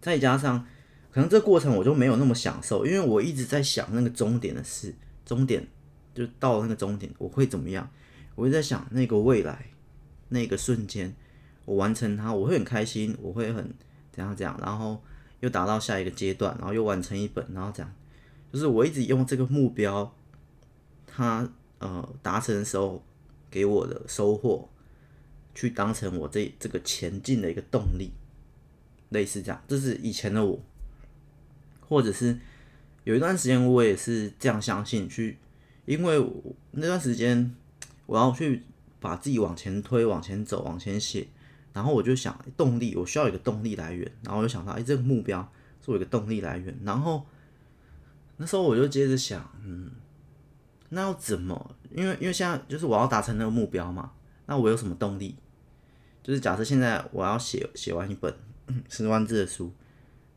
[0.00, 0.64] 再加上
[1.10, 4.94] 可能这过程我就没有那么享受，因为我一直在想那个终点的事，
[5.26, 5.66] 终点
[6.14, 7.90] 就到那个终点我会怎么样？
[8.34, 9.66] 我会在想那个未来，
[10.28, 11.14] 那个瞬间
[11.64, 13.74] 我完成它，我会很开心，我会很
[14.12, 15.02] 怎样怎样，然后
[15.40, 17.92] 又达到下一个阶段，然后又完成一本，然后这样，
[18.52, 20.14] 就是我一直用这个目标，
[21.06, 23.04] 它呃达成的时候
[23.50, 24.68] 给我的收获。
[25.52, 28.12] 去当成我这这个前进的一个动力，
[29.08, 30.58] 类似这样，这是以前的我，
[31.80, 32.38] 或者是
[33.02, 35.38] 有一段时间我也是这样相信去，
[35.86, 36.24] 因为
[36.70, 37.52] 那段时间
[38.10, 38.64] 我要去
[38.98, 41.28] 把自己往前推、往前走、往前写，
[41.72, 45.40] 然后我就想动力，我需要一个动力来源，然后我就想到，哎，这个目标
[45.84, 47.24] 是我一个动力来源，然后
[48.38, 49.92] 那时候我就接着想，嗯，
[50.88, 51.76] 那要怎么？
[51.94, 54.10] 因为因为现在就是我要达成那个目标嘛。
[54.46, 55.36] 那我有什么动力？
[56.24, 58.34] 就是假设现在我要写写完一本
[58.90, 59.72] 十万字的书，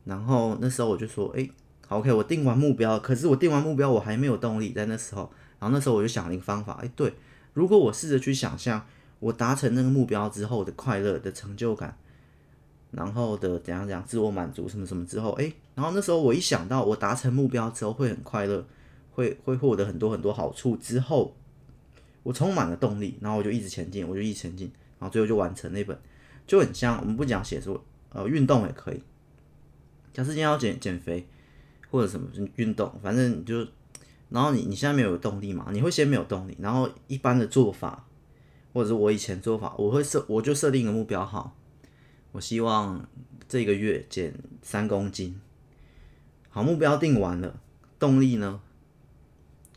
[0.04, 1.50] 然后那时候我就说，哎，
[1.88, 7.12] 好，OK，我定完目标，可是我定完目标我还没有动力，在那时候，然后那时候我就想了一个方法，哎，对，
[7.54, 8.86] 如果我试着去想象
[9.20, 11.96] 我达成那个目标之后的快乐的成就感，
[12.90, 18.66] 然后的怎样怎样自我满足什么什么之后，哎，然后那时候我一想到我达成目标之后会很快乐，
[19.12, 21.34] 会会获得很多很多好处之后。
[22.22, 24.66] 我充满了动力，然后我就一直前进，我就一直前进，
[24.98, 25.94] 然后最后就完成那本，
[26.46, 29.02] 就很像我们不讲写作，呃，运动也可以。
[30.14, 31.28] 假设今天要减减肥
[31.90, 33.66] 或者什么运动，反正你就，
[34.30, 38.06] 然后你你现在没有动力嘛，你会先没有动力，然后一般的做法，
[38.72, 41.56] 或者是我以前做法，我会设我就设定一个目标好，
[42.32, 43.08] 我希望
[43.48, 45.38] 这个月减三公斤。
[46.48, 47.60] 好，目标定完了，
[47.98, 48.60] 动力呢？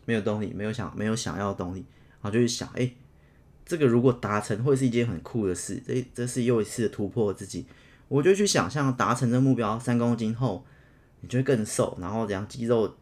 [0.06, 1.80] 没有动力，没有想，没有想要动力，
[2.22, 2.92] 然后就去想，哎，
[3.66, 5.82] 这个如果达成，会是一件很酷的事。
[5.86, 7.66] 这这是又一次突破自己。
[8.08, 10.66] 我就去想象达成这目标，三公斤后，
[11.20, 12.96] 你就会更瘦，然后这样肌肉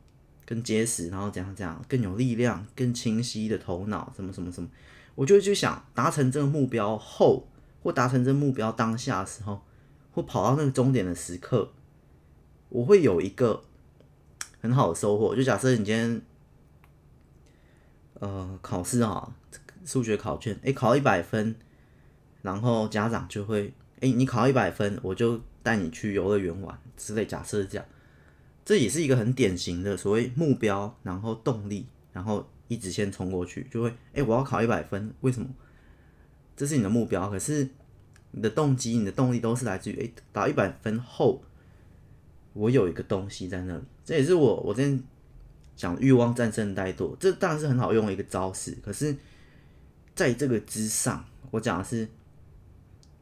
[0.45, 4.69] 更结实，然后这样这样更有力量，更清晰的头脑，什么什么什么。
[5.15, 7.47] 我就去想达成这个目标后，
[7.81, 9.62] 或达成这个目标当下的时候，
[10.12, 11.71] 或跑到那个终点的时刻。
[12.69, 13.63] 我会有一个
[14.62, 16.21] 很好的收获，就假设你今天，
[18.19, 19.34] 呃，考试啊，
[19.86, 21.55] 数学考卷，诶，考一百分，
[22.41, 27.25] 然后家长就会，诶，你考一百分，我就带你去游乐园玩之类。
[27.25, 27.86] 假设这样，
[28.65, 35.47] 这也是一个很典型的所谓目标，然后动力，然后一直先冲过去，就会，哎，我要考一百分，为什么？
[36.58, 37.69] 这是你的目标，可是
[38.32, 41.41] 你的动机、你的动力都是来自于，哎，打一百分后。
[42.54, 45.04] 我有一个东西在那里，这也是我我之前
[45.75, 48.71] 讲欲望战胜怠惰，这当然是很好用的一个招式。
[48.82, 49.13] 可是，
[50.15, 52.08] 在这个之上，我讲的是，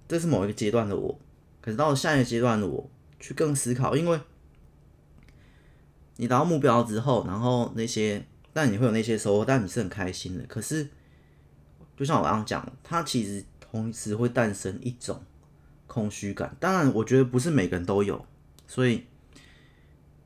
[0.08, 1.20] 这是某一个阶段的我。
[1.62, 2.88] 可是到了下一个阶段的我，
[3.20, 4.22] 去更思考，因为
[6.18, 10.44] 你达到目标之后，然后那些，但你会有那些收获，但你是很开心的。
[10.46, 10.90] 可是，
[11.98, 15.22] 就像我刚刚讲，它其实同时会诞生一种
[15.88, 16.56] 空虚感。
[16.60, 18.26] 当然，我觉得不是每个人都有，
[18.68, 19.04] 所以。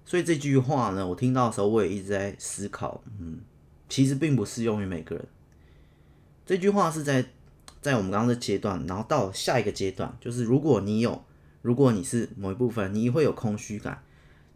[0.09, 3.41] 所以这句话呢，我听到的时候，我也一直在思考，嗯，
[3.89, 5.27] 其实并不适用于每个人。
[6.45, 7.25] 这句话是在
[7.81, 11.25] 在我们刚刚的阶段，然后到下一个阶段，就是如果你有，
[11.61, 14.01] 如果你是某一部分，你会有空虚感。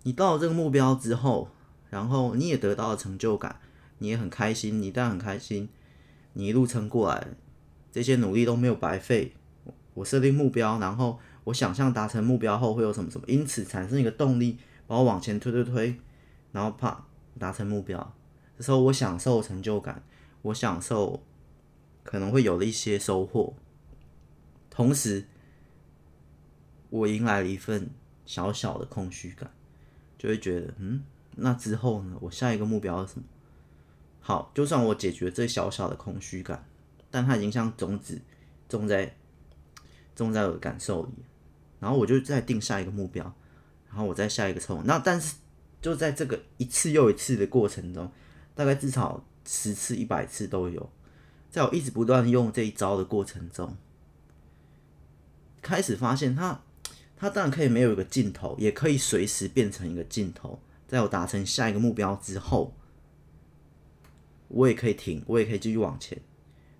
[0.03, 1.49] 你到了这个目标之后，
[1.89, 3.59] 然后你也得到了成就感，
[3.99, 5.69] 你也很开心，你当然很开心，
[6.33, 7.27] 你一路撑过来，
[7.91, 9.33] 这些努力都没有白费。
[9.93, 14.57] 我设定目标，然后我想象达成目标后会有什么什么，因此产生一个动力。
[14.87, 15.95] 把我往前推推推，
[16.51, 17.05] 然后啪
[17.39, 18.13] 达成目标。
[18.57, 20.03] 这时候我享受成就感，
[20.41, 21.23] 我享受
[22.03, 23.55] 可能会有了一些收获，
[24.69, 25.25] 同时
[26.89, 27.89] 我迎来了一份
[28.25, 29.49] 小小的空虚感，
[30.21, 31.03] 就会觉得嗯，
[31.37, 32.15] 那之后呢？
[32.21, 33.25] 我下一个目标是什么？
[34.19, 36.63] 好，就算我解决这小小的空虚感，
[37.09, 38.21] 但它已经像种子
[38.69, 39.15] 种在
[40.15, 41.13] 种在我的感受里，
[41.79, 43.33] 然后我就再定下一个目标。
[43.87, 45.37] 然后我再下一个冲，那但是
[45.81, 48.11] 就在这个一次又一次的过程中，
[48.53, 50.87] 大概至少十次、一百次都有，
[51.49, 53.75] 在我一直不断用这一招的过程中，
[55.63, 56.61] 开始发现它，
[57.21, 60.59] 它当然可以没有一个尽头，也可以随时变成一个尽头。
[60.87, 62.73] 在我达成下一个目标之后，
[64.47, 66.19] 我也可以停，我也可以继续往前，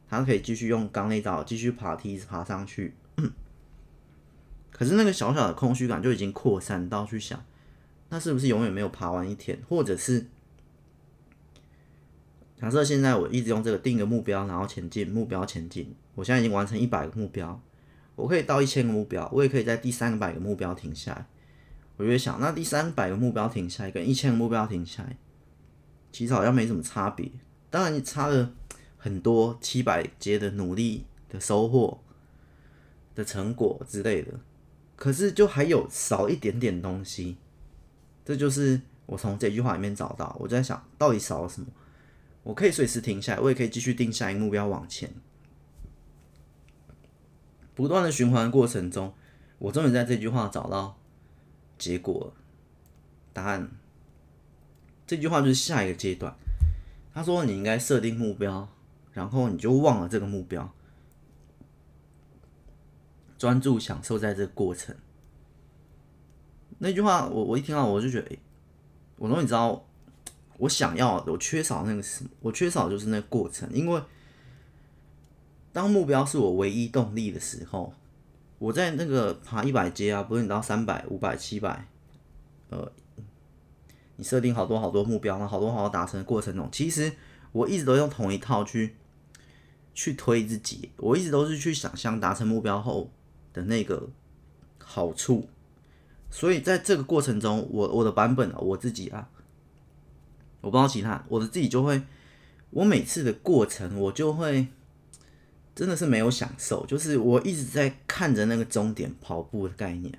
[0.10, 2.96] 它可以继续用刚那招，继续爬梯子爬上去。
[4.72, 7.46] 可是那个小小的空虚感就已经扩散到去想，
[8.10, 9.60] 那是不是永远没有爬完一天？
[9.70, 10.26] 或者是
[12.60, 17.62] 假设现在我一直用这个定个目标，然后前进，目标前进，我现在已经完成一百个目标，
[18.22, 21.26] 我可以到一千个目标，我也可以在第三百个目标停下来。
[21.98, 25.18] 我就会想，那第三百个目标停下来跟一千个目标停下来，
[26.12, 27.30] 其实好像没什么差别。
[27.70, 28.54] 当然你差了
[28.98, 32.00] 很多，七百阶的努力的收获
[33.14, 34.40] 的成果之类的。
[34.96, 37.38] 可是就还有少一点点东西，
[38.24, 40.36] 这就是我从这句话里面找到。
[40.40, 41.68] 我在想到底少了什么？
[42.44, 45.12] 我可以随时停下来，我也可以继续定下一个目标往前，
[47.82, 49.12] 不断的循环过程中，
[49.58, 51.00] 我终于在这句话找到
[51.80, 52.32] 结果，
[53.34, 53.72] 答案。
[55.08, 56.36] 这句话就是下一个阶段。
[57.12, 58.70] 他说你应该设定目标，
[59.14, 60.72] 然后你就忘了这个目标。
[63.40, 64.96] 专注享受在这个过程，
[66.78, 68.38] 那句话我我一听到我就觉得，
[69.18, 69.84] 我终于知道
[70.60, 73.68] 我想要的，我缺少那个什么，我缺少就是那个过程。
[73.74, 74.00] 因为
[75.74, 77.94] 当目标是我唯一动力的时候，
[78.60, 81.88] 我在那个爬一百阶啊，不是你到三百、五百、七百，
[82.70, 82.92] 呃，
[84.18, 87.12] 你设定好多好多目标，然后好多好多达成的过程中，其实
[87.52, 88.96] 我一直都用同一套去
[89.94, 93.10] 去推自己，我一直都是去想象达成目标后。
[93.54, 94.08] 的那个
[94.78, 95.50] 好处，
[96.30, 99.28] 所以在这个过程中，我我的版本啊，我自己啊，
[100.62, 102.02] 我不知道其他，我的自己就会
[102.70, 104.68] 我每次的过程，我就会
[105.74, 110.14] 真的是没有享受，就是我一直在看着那个终点跑步的概念。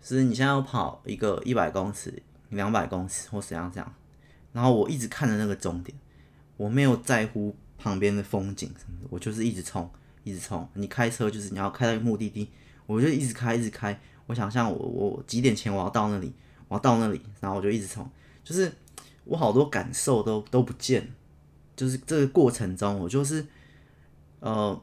[0.00, 3.94] 是你现在要跑一个一百公尺、两百公尺或怎样怎样，
[4.52, 5.96] 然后我一直看着那个终点，
[6.56, 9.90] 我没有在乎旁边的风景什么的，我就是一直冲，
[10.24, 10.66] 一直冲。
[10.74, 12.48] 你开车就是你要开到目的地，
[12.86, 13.98] 我就一直开，一直开。
[14.26, 16.32] 我想象我我几点前我要到那里，
[16.68, 18.08] 我要到那里，然后我就一直冲，
[18.42, 18.72] 就是
[19.24, 21.12] 我好多感受都都不见，
[21.76, 23.44] 就是这个过程中我就是
[24.40, 24.80] 呃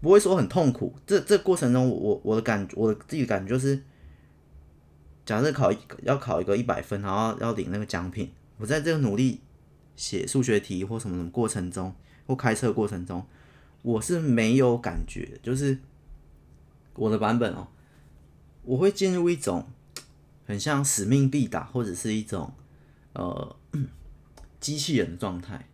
[0.00, 3.82] 不会说很痛苦，这这过程中我我的感我的自己感觉就是，
[5.24, 5.72] 假设考
[6.02, 9.40] 要考一个一百分，然后要领那个奖品，我在这个努力
[9.96, 11.94] 写数学题或什么什么过程中，
[12.26, 13.24] 或开车过程中，
[13.82, 15.78] 我是没有感觉，就是
[16.94, 17.68] 我的版本哦。
[18.62, 19.66] 我会进入一种
[20.46, 22.52] 很像使命必达，或者是一种
[23.12, 23.56] 呃
[24.58, 25.68] 机器人的状态。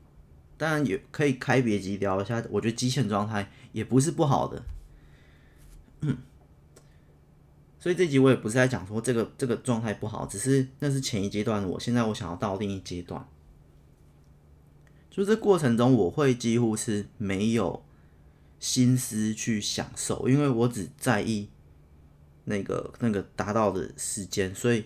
[0.61, 4.63] 当然也可以开别集聊一下，我觉得机器人状态也不是不好的。
[7.79, 13.27] 所以这集我也不是在讲说这个这个状态不好，只是那是前一阶段的我，现在我想要到另一阶段。
[15.11, 17.83] 就这过程中，我会几乎是没有
[18.59, 21.49] 心思去享受，因为我只在意。
[22.45, 24.85] 那个那个达到的时间，所以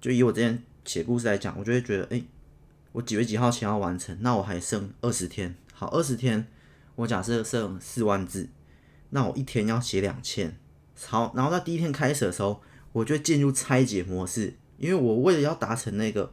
[0.00, 2.22] 就以我之前写故事来讲，我就会觉得，哎、
[2.92, 5.54] 我几月几号前要完成，那我还剩二十天。
[5.72, 6.46] 好，二十天，
[6.96, 8.48] 我假设剩四万字，
[9.10, 10.56] 那我一天要写两千。
[11.06, 12.60] 好，然后在第一天开始的时候，
[12.92, 16.32] 我就进入拆解模式，因为我为了要达成那个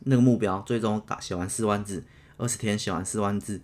[0.00, 2.04] 那个目标，最终打写完四万字，
[2.36, 3.60] 二十天写完四万字，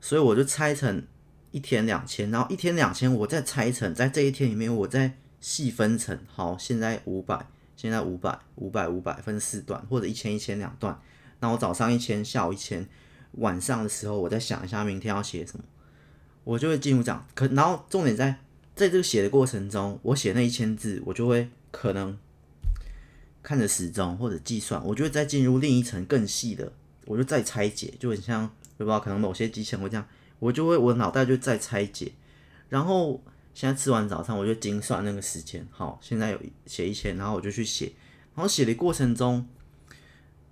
[0.00, 1.06] 所以我就拆成。
[1.54, 7.46] 一天两千，然后一天两千，我再拆成，在这一天里面，我再细分成，好，现在五百，
[7.82, 10.96] 现在五百，五百五百分四段，或者一千一千两段。
[11.40, 12.88] 那我早上一千，下午一千，
[13.32, 15.64] 晚上的时候，我再想一下明天要写什么，
[16.44, 17.26] 我就会进入这样。
[17.34, 18.38] 可然后重点在
[18.76, 22.16] 在这个写的过程中，我写那一千字，我就会可能
[23.42, 26.72] 看着时钟或者计算，我就会再进入另一层更细的，
[27.06, 30.06] 我就再拆解，就很像，不知道可能某些机器人会这样。
[30.38, 32.12] 我就会，我脑袋就再拆解，
[32.68, 33.20] 然后
[33.54, 35.66] 现在吃完早餐，我就精算那个时间。
[35.70, 37.92] 好，现在有写一千，然后我就去写，
[38.34, 39.46] 然后写的过程中，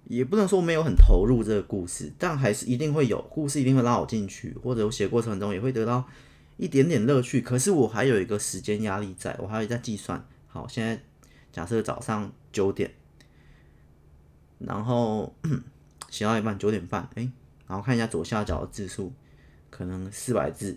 [0.04, 6.06] 也不能说没有很投入这个故事，但还是一定会有故事，一定会拉我进去，或者我写过程中也会得到
[6.56, 7.40] 一点点乐趣。
[7.40, 10.24] 可是我还有一个时间压力在，我还有在计算。
[10.48, 11.00] 好，现在
[11.52, 12.92] 假设早上九点，
[14.58, 15.34] 然后
[16.10, 17.30] 写到一半九点半，哎，
[17.66, 19.12] 然后看一下左下角的字数。
[19.70, 20.76] 可能四百字，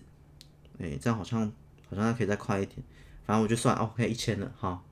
[0.78, 1.52] 哎、这样好像
[1.94, 2.78] 好像还可以再快一点。
[3.26, 4.84] 反正我就算 OK 一千了，好。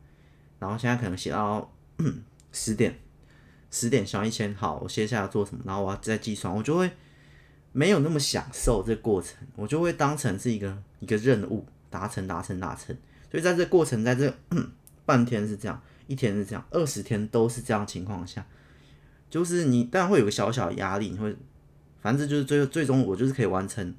[0.60, 1.72] 然后现在可能写到
[2.52, 2.99] 十点，
[3.70, 5.62] 十点写完一千，好，我接下来做什么？
[5.66, 6.91] 然后我要再计算，我就会
[7.72, 12.95] 没有那么享受这过程，我就会当成是一个一个任务，达成达成达成。
[13.30, 14.34] 所以在这过程，在这
[15.06, 18.45] 半天是这样，一天是这样，二十天都是这样情况下，
[19.30, 21.36] 就是你当然会有个小小压力，你会。
[21.99, 23.93] 反正就是最最终我就是可以完成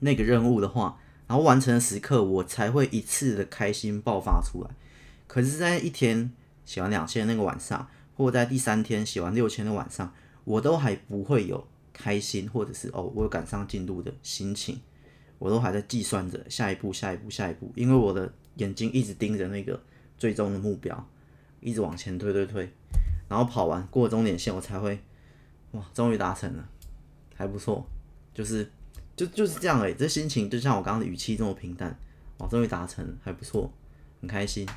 [0.00, 4.70] 那个任务的话，然后完成的时刻我才会一次的开心爆发出来。
[5.26, 6.30] 可是，在一天
[6.64, 10.12] 写完两千那个晚上，或在第三天写完六千的晚上，
[10.44, 14.80] 我都还不会有开心，或者是哦我有赶上进度的心情，
[15.38, 19.82] 我都还在计算着下一步、下一步、下一步，因为我的眼睛一直盯着那个
[20.16, 21.08] 最终的目标，
[21.60, 22.70] 一直往前推推推，
[23.28, 24.98] 然后跑完过终点线，我才会
[25.72, 26.68] 哇，终于达成了。
[27.34, 27.86] 还不错，
[28.32, 28.70] 就是
[29.16, 31.98] 就就是这样哎，这心情就像我刚刚的语气这么平淡，
[32.36, 33.72] 哦，终于达成，还不错，
[34.20, 34.68] 很开心，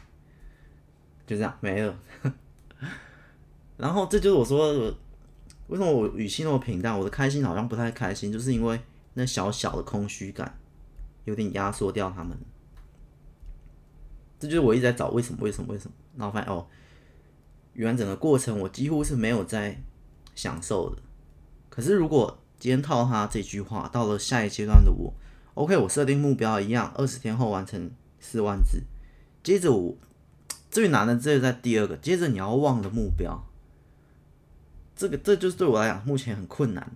[1.27, 1.99] 就这样没了。
[3.75, 4.95] 然后这就是我说的，
[5.67, 6.97] 为什么我语气那么平淡？
[6.97, 8.79] 我的开心好像不太开心，就是因为
[9.13, 10.57] 那小小的空虚感
[11.25, 12.37] 有点压缩掉他们。
[14.39, 15.93] 这就是我一直在找为什么，为什么，为什么？
[16.15, 16.65] 然后发现哦，
[17.73, 19.77] 原来整个过程我几乎是没有在
[20.33, 21.01] 享受的。
[21.69, 25.13] 可是如果今天套他这句话，到了下一阶段的我
[25.53, 27.89] ，OK，我设定目标一样，二十天后完成
[28.19, 28.83] 四万字。
[29.41, 29.95] 接着我
[30.69, 33.41] 最难的这个在第二个，接着你要忘了目标，
[34.95, 36.91] 这个这就是对我来讲目前很困难，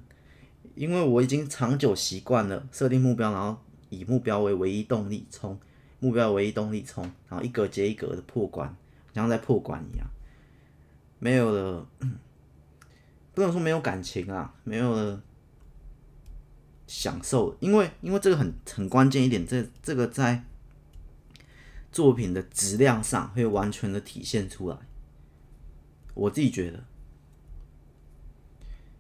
[0.76, 3.58] 因为我已经长久习惯了设定目标，然后
[3.90, 5.58] 以目标为唯一动力冲，
[6.00, 8.76] 目标唯一动力冲，然后一格接一格的破关，
[9.16, 10.06] 像在破关一样，
[11.20, 11.88] 没有了。
[13.34, 15.20] 不能说没有感情啊，没有了
[16.96, 20.44] 享受，因为因为这个很很关键一点，这这个在
[21.92, 24.78] 作品的质量上会完全的体现出来。
[26.14, 26.84] 我自己觉得，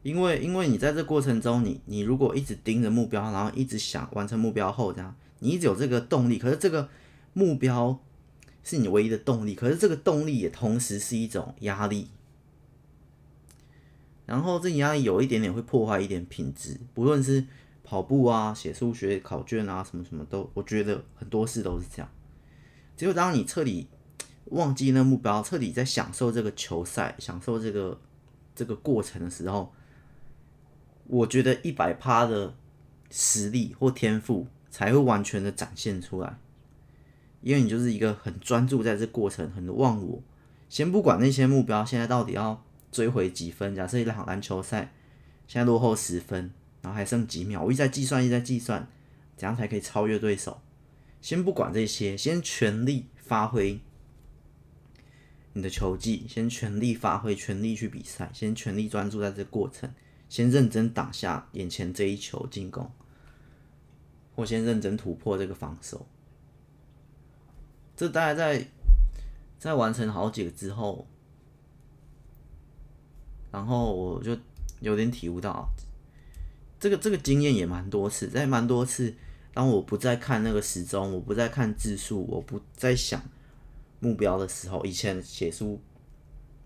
[0.02, 6.89] 因为因为你在这过程中，你你如果一直盯着目标，然后一直想完成目标后这样，你一直有这个动力，可是这个
[7.34, 8.02] 目标
[8.64, 12.10] 是你唯一的动力，可是这个动力也同时是一种压力。
[14.26, 17.46] 然后这压力有一点点会破坏一点品质，不论是
[17.84, 22.10] 跑步啊、写数学考卷啊，什么什么都，我觉得很多事都是这样。
[22.96, 23.88] 只有当你彻底
[24.46, 28.00] 忘记那目标，彻底在享受这个球赛、享受这个
[28.56, 29.74] 这个过程的时候，
[31.08, 32.56] 我觉得一百趴的
[33.10, 36.38] 实力或天赋才会完全的展现出来。
[37.42, 40.22] 因为你就是一个很专注在这过程，很忘我。
[40.70, 42.64] 先不管那些目标现在到底要。
[42.94, 43.74] 追回几分？
[43.74, 44.94] 假设一场篮球赛，
[45.48, 46.52] 现在落后十分，
[46.84, 48.88] 然后还剩几秒，我一直在计算，一直在计算，
[49.36, 50.62] 怎样才可以超越对手？
[51.22, 53.80] 先不管这些，先全力发挥
[55.54, 59.92] 你的球技，先全力发挥，全力去比赛，先全力专注在这个过程，
[60.30, 62.92] 先认真挡下眼前这一球进攻，
[64.36, 66.06] 或先认真突破这个防守。
[67.96, 68.68] 这大概在
[69.58, 71.08] 在完成好几个之后。
[73.52, 74.36] 然后我就
[74.80, 75.70] 有点体悟到，
[76.84, 79.16] 这个这个经验也蛮多次，在蛮多次，
[79.54, 83.24] 当我不再看那个时钟，我不再看字数，我不再想
[84.02, 85.80] 目标的时候，以前写书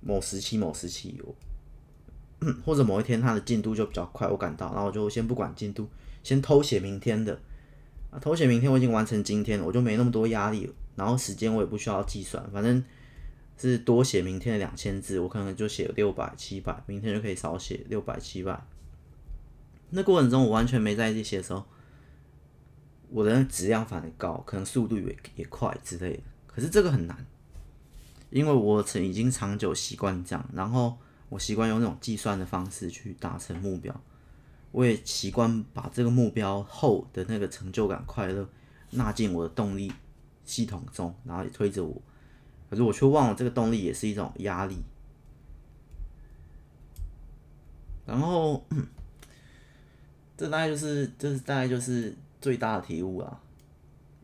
[0.01, 5.87] 某时期某时期有，或者某一天它的进度就比较快，我感到，然后我就先不管进度，
[6.23, 7.39] 先偷写明天的，
[8.09, 12.83] 啊，偷写明天我已经完成今天了，我就没那么多压力了，然后时间我也不需要计算，反正。
[13.59, 18.63] 是多写明天的两千字，我可能就写六百七百，明天就可以少写六百七百。
[19.89, 21.65] 那过程中我完全没在意这些的时候，
[23.09, 26.23] 我的质量反而高，可能速度也也快之类的。
[26.45, 27.25] 可是这个很难，
[28.29, 30.97] 因为我曾已经长久习惯这样，然后
[31.29, 34.01] 我习惯用那种计算的方式去达成目标，
[34.71, 38.49] 我也习惯把这个目标后的那个成就感、快乐
[38.91, 39.91] 纳进我的动力
[40.43, 42.01] 系统中，然后也推着我。
[42.69, 44.75] 可是我却忘了，这个动力也是一种压力。
[48.05, 48.65] 然后，
[50.37, 53.41] 这大概就是，这是大概就是最大的体悟啊。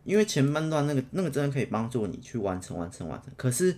[0.05, 3.33] 因为前半段那个那个真的可以帮助你去完成、完成、完成。
[3.35, 3.77] 可是，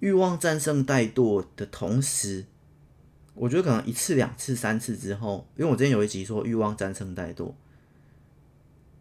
[0.00, 2.46] 欲望战胜怠惰的同时，
[3.34, 7.52] 我觉得可能一次、两次、三次之后，因为我之前有一集说欲望战胜怠惰，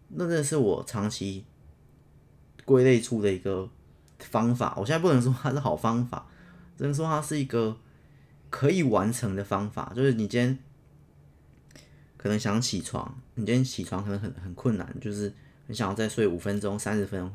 [0.10, 1.46] 那真的是我长期
[2.66, 3.70] 归类出的一个。
[4.18, 6.26] 方法，我现在不能说它是好方法，
[6.78, 7.78] 只能说它是一个
[8.50, 9.92] 可以完成的方法。
[9.94, 10.58] 就是你今天
[12.26, 15.32] 可能想起床，你今天起床可能很很困难，就是
[15.68, 17.32] 你想要再睡五分钟、三十分钟。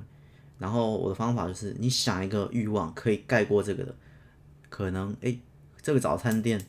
[0.59, 3.95] 然后我的方法就是，你想一个欲望可以盖过这个的，
[4.69, 5.39] 可能诶，
[5.81, 6.61] 这个早餐店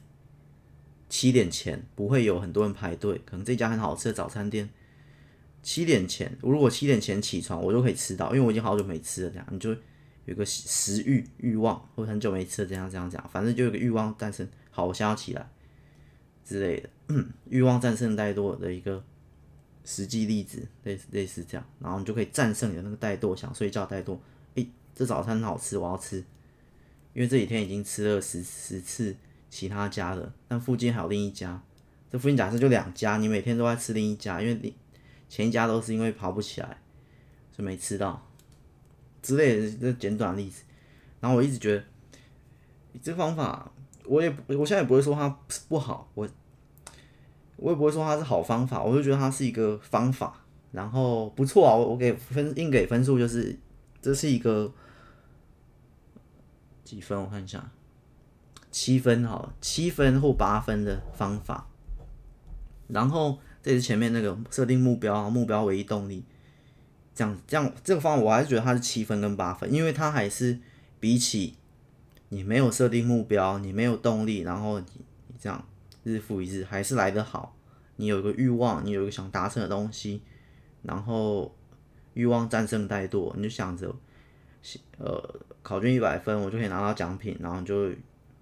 [1.10, 4.70] 七点前不会有很多人排队，可能这家很好吃的早餐店
[5.64, 9.32] 七点前，如果七点前起床，我就可以吃到，因为我已经好久没吃了。
[9.32, 9.76] 这样你就。
[10.26, 15.50] 有个食欲欲望，或很久没吃了，这样这样讲，反正就有个欲望诞生，好，我先要起来
[16.46, 16.88] 之类的，
[17.50, 19.04] 欲望战胜怠惰的一个
[19.84, 24.18] 实际例子，类似类似这样，然后你就可以战胜你的那个怠惰，想睡觉怠惰，
[24.56, 26.18] 诶、这早餐很好吃，我要吃，
[27.14, 29.16] 因为这几天已经吃了十十次
[29.50, 31.62] 其他家的，但附近还有另一家，
[32.12, 34.76] 这附近假设就两家，你每天都在吃另一家，因为你
[35.28, 36.82] 前一家都是因为跑不起来，
[37.52, 38.28] 所以没吃到。
[39.22, 40.64] 之类的这简短例子，
[41.20, 41.84] 然后我一直觉得
[43.04, 43.72] 这方法，
[44.06, 45.30] 我也我现在也不会说它
[45.70, 46.28] 不好，我
[47.62, 50.34] 我也不会说它是好方法，我就觉得它是一个方法，
[50.72, 53.56] 然后不错啊，我我给分硬给分数就是
[54.02, 54.74] 这是一个
[56.84, 57.22] 几分？
[57.22, 57.72] 我看一下，
[58.72, 61.68] 七分好了，七分或八分的方法，
[62.88, 66.26] 然后这是前面那个设定目标，目标唯一动力。
[67.14, 70.58] 这样这样这个方法，我还是觉得它是七分跟八分，因为它还是
[71.00, 71.58] 比起
[72.30, 74.86] 你没有设定目标，你没有动力，然后你
[75.28, 75.64] 你这样
[76.04, 77.56] 日复一日，还是来得好。
[77.96, 80.22] 你有一个欲望，你有一个想达成的东西，
[80.84, 81.56] 然后
[82.14, 83.96] 欲望战胜怠惰，你就想着，
[84.98, 87.90] 呃，考卷一百分，我就可以拿到奖品，然后就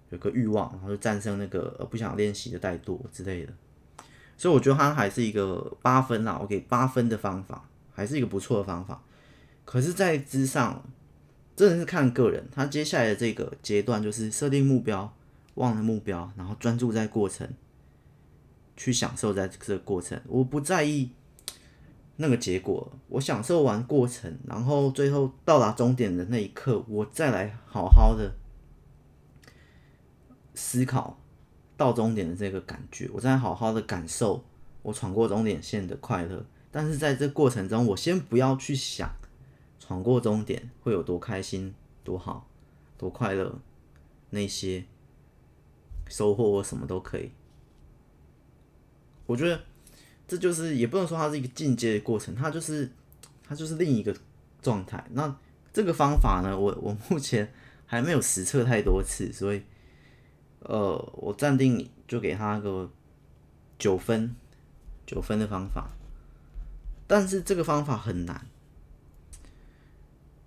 [0.10, 3.54] 有个欲望，然后就战胜那个呃不想练习的怠惰之类的。
[4.38, 7.66] 所以我觉得它还是一个八分啦，我给八分的方法。
[7.92, 9.04] 还是一个不错的方法，
[9.66, 10.82] 可是，在之上，
[11.54, 12.48] 真的是看个人。
[12.50, 15.14] 他接下来的这个阶段就是设定目标，
[15.60, 17.48] 忘了目标，然后专注在过程，
[18.78, 20.20] 去享受在这个过程。
[20.26, 21.12] 我不在意
[22.16, 28.34] 那个结果，我享受完过程，然后最后到达终点的那一刻，我再来好好的
[30.56, 31.20] 思考
[31.76, 34.46] 到终点的这个感觉，我再好好的感受
[34.82, 36.46] 我闯过终点线的快乐。
[36.72, 39.10] 但是在这过程中，我先不要去想
[39.78, 42.48] 闯过终点会有多开心、多好、
[42.98, 43.60] 多快乐，
[44.30, 44.86] 那些
[46.10, 47.32] 收获或什么都可以。
[49.26, 49.62] 我觉得
[50.28, 52.92] 这就是也不能说它是一个进阶的过程，它就是
[53.48, 54.14] 它就是另一个
[54.62, 55.02] 状态。
[55.12, 55.34] 那
[55.72, 57.54] 这个方法呢，我我目前
[57.86, 59.62] 还没有实测太多次，所以
[60.62, 62.90] 呃，我暂定就给他个
[63.78, 64.36] 九分，
[65.06, 65.90] 九分的方法。
[67.08, 68.46] 但是这个方法很难，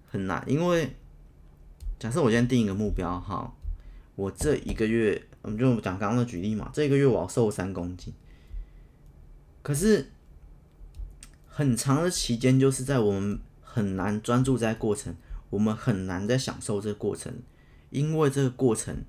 [0.09, 0.95] 很难，因为
[1.99, 3.53] 假设我今天定一个目标哈，
[4.15, 8.15] 我这一个月，我们就讲刚刚的举例嘛，这个月我要瘦三公斤，
[9.63, 10.11] 可是
[11.47, 15.15] 很长的期间就是在我们很难专注在过程，
[15.51, 17.33] 我们很难在享受这个过程，
[17.91, 19.05] 因为这个过程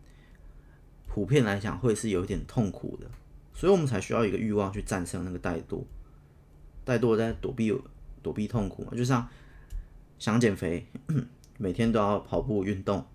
[1.07, 3.07] 普遍来讲会是有点痛苦的，
[3.53, 5.84] 所以我们才需要一个欲望去战胜那个怠惰。
[6.86, 7.73] 怠惰在躲避
[8.21, 9.25] 躲避痛苦嘛，就像
[10.19, 10.86] 想减肥，
[11.57, 13.05] 每天都要跑步运动，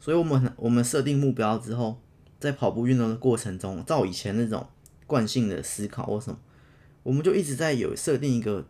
[0.00, 2.00] 所以我们我们设定目标之后，
[2.38, 4.66] 在跑步运动的过程中，照以前那种
[5.06, 6.38] 惯性的思考或什么，
[7.02, 8.66] 我们就一直在有设定一个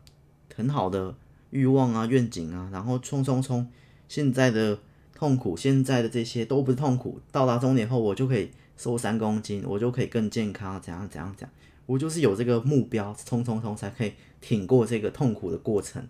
[0.55, 1.15] 很好的
[1.51, 3.71] 欲望啊、愿景啊，然后冲冲冲，
[4.09, 4.79] 现在的
[5.15, 11.51] 痛苦，现在的这些都不是痛苦，到达终点后，我就可以瘦三公斤，我就可以更健康，怎样怎样怎样。
[11.87, 16.07] 我就是有这个目标，冲冲冲才可以挺过这个痛苦的过程。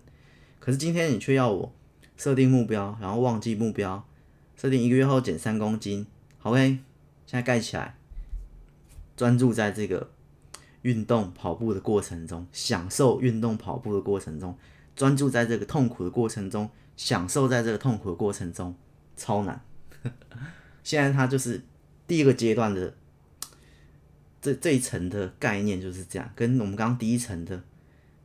[0.59, 1.73] 可是今天你却要我
[2.17, 4.05] 设定目标，然后忘记目标，
[4.57, 6.05] 设定一个月后减三公斤。
[6.37, 6.79] 好，OK，
[7.29, 7.95] 现在盖起来，
[9.15, 10.09] 专注在这个
[10.81, 14.57] 运动跑步的过程中，享受运动跑步的过程中，
[14.95, 16.67] 专注在这个痛苦的过程中，
[16.97, 18.73] 享受在这个痛苦的过程中，
[19.15, 19.61] 超难。
[20.83, 21.63] 现在他就是
[22.07, 22.95] 第一个阶段的。
[24.41, 27.61] 这这一层的概念就是这样，跟我们刚刚第一层的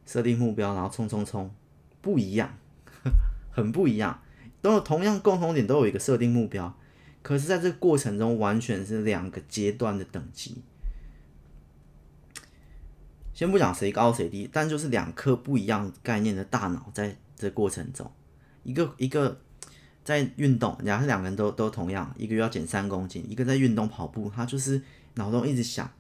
[0.07, 1.55] 设定目标，然后冲冲冲
[2.01, 2.57] 不一样，
[3.53, 4.23] 很不一样。
[4.63, 6.75] 都有同样共同点，都有一个设定目标，
[7.25, 10.63] 可是在这个过程中，完全是两个阶段的等级。
[13.33, 18.09] 先不讲谁高谁低，但就是两颗不一样概念的大脑，在这过程中，
[18.63, 19.41] 一个一个
[20.05, 24.81] 在运动，然后两个人都都同样，一个月要减三公斤，一个在运动跑步，他就是
[25.15, 25.91] 脑中一直想。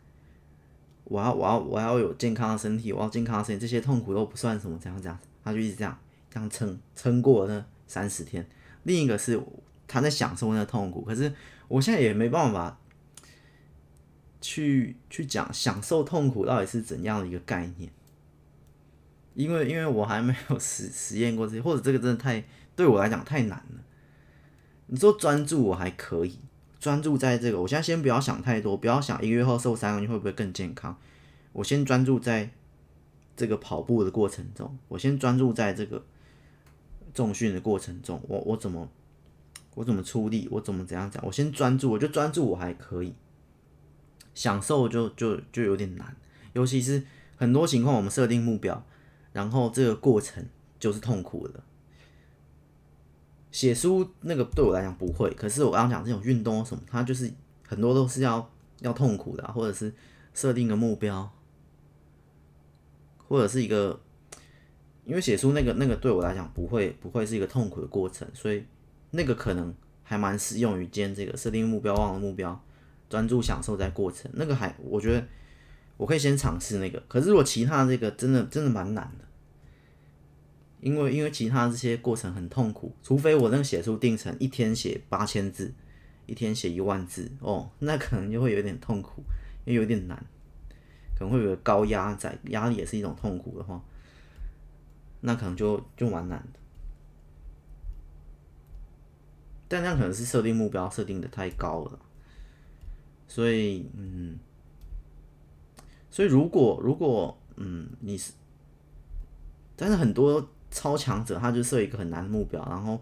[1.04, 5.98] 我要我要我要有健康的身体，我要健康的身体，这些痛苦都不算什么，这样这样，他就一直这样
[6.30, 8.46] 这样撑撑过那三十天。
[8.84, 9.40] 另一个是
[9.86, 11.32] 他在享受那个痛苦，可是
[11.68, 12.78] 我现在也没办法
[14.40, 17.90] 去去讲享受痛苦到底是怎样的一个概念，
[19.34, 22.44] 因为因为我还没有实实验过这些，或者这个真的太
[22.76, 23.82] 对我来讲太难了。
[24.86, 26.38] 你说专注我还可以。
[26.80, 30.94] 专注在这个，我现在先不要想太多，不要想一个月后瘦三公斤会不会更健康。
[31.54, 32.50] 我先专注在
[33.34, 36.04] 这个跑步的过程中，我先专注在这个
[37.14, 38.86] 重训的过程中，我我怎么
[39.74, 43.14] 我怎么出力，我怎么怎样讲，我先专注，我就专注我还可以，
[44.34, 46.16] 享受就就就有点难，
[46.52, 47.02] 尤其是
[47.36, 48.84] 很多情况我们设定目标，
[49.32, 50.46] 然后这个过程
[50.78, 51.62] 就是痛苦的。
[53.50, 57.32] 写书那个对我来讲不会，可是我刚刚讲这种运动什么，它就是
[57.66, 58.50] 很多都是要
[58.80, 59.94] 要痛苦的，或者是
[60.32, 61.30] 设定个目标，
[63.28, 64.00] 或者是一个，
[65.04, 68.64] 因为写书那个那个对我来讲不会不会是一个痛苦的过程，所以
[69.14, 72.64] 那个可能还蛮适用于今天这个设定目标、忘了目标、
[73.08, 75.24] 专注享受在过程，那个还我觉得
[75.96, 79.24] 我可以先尝试那个，可是如果其他这个真的真的蛮难的。
[80.80, 85.72] 因为因为其他这些过程很痛苦，除非我那个写书定成一天写八千字，
[86.26, 89.22] 一天写一万字哦，那可能就会有点痛苦，
[89.64, 90.26] 因为有点难，
[91.18, 93.82] 可能会有高压在，压力也是一种痛苦的话，
[95.22, 96.58] 那可能就就蛮难的。
[99.74, 101.98] 但那可能是设定目标设定的太高了，
[103.26, 104.38] 所以嗯，
[106.10, 108.32] 所以如果如果嗯你是，
[109.76, 110.48] 但是很多。
[110.76, 113.00] 超强者，他就设一个很难的目标，然后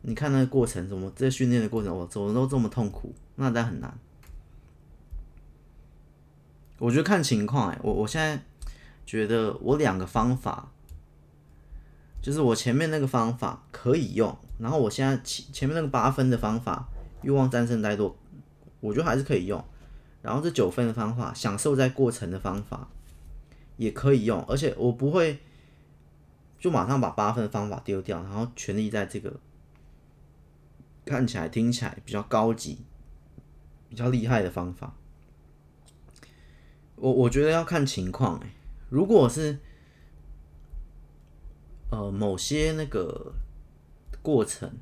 [0.00, 3.98] 你看那个过程，怎么这训练的过程，我怎么都这么痛苦，那当然很难。
[6.78, 8.42] 我觉得看情况，哎，我我现在
[9.04, 10.72] 觉得我两个方法，
[12.22, 16.88] 就是我前面那个方法可以用，然后我现在前前面那个八分的方法，
[17.22, 18.14] 欲望战胜怠惰，
[18.80, 19.64] 我觉得还是可以用。
[20.22, 22.88] 然后这九分的方法，享受在过程的方法
[23.76, 25.38] 也可以用，而且我不会。
[26.56, 29.38] 就马上把八分的方法丢掉，然后全力在这个
[31.04, 32.78] 看起来、听起来比较高级、
[33.90, 34.94] 比较厉害的方法。
[36.96, 38.54] 我我觉得要看情况哎，
[38.88, 39.58] 如果是
[41.90, 43.34] 呃某些那个
[44.24, 44.72] 过程，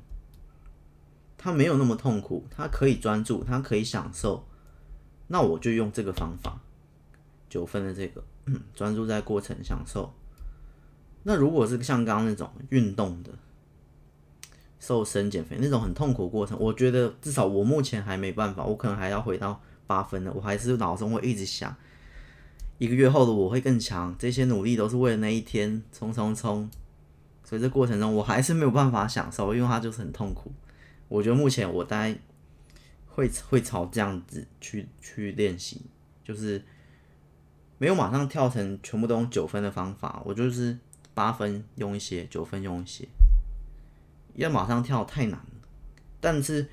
[1.37, 4.47] 他没有那么痛苦，他可以专注，他可以享受，
[5.27, 6.61] 那我就用这个方法，
[7.49, 8.23] 九分的这个
[8.73, 10.13] 专注在过程享受。
[11.23, 13.31] 那如果是像刚刚那种运动的
[14.79, 21.75] 瘦身减肥那种很痛苦过程，我觉得至少我目前还没办法，我可能还要回到八分的，我还是脑中会一直想，
[22.77, 26.69] 一个月后的我会更强，这些努力都是为了那一天，冲冲冲！
[27.53, 30.51] 所以这过程中我还是没有办法享受，因为它就是很痛苦。
[31.07, 32.17] 我觉得目前我大概
[33.07, 35.81] 会会朝这样子去去练习，
[36.23, 36.63] 就是
[37.77, 40.77] 没有马上跳成全部都用九分的方法，我就是。
[41.15, 43.07] 八分用一些，九分用一些，
[44.33, 45.45] 要马上跳太难了。
[46.19, 46.67] 但是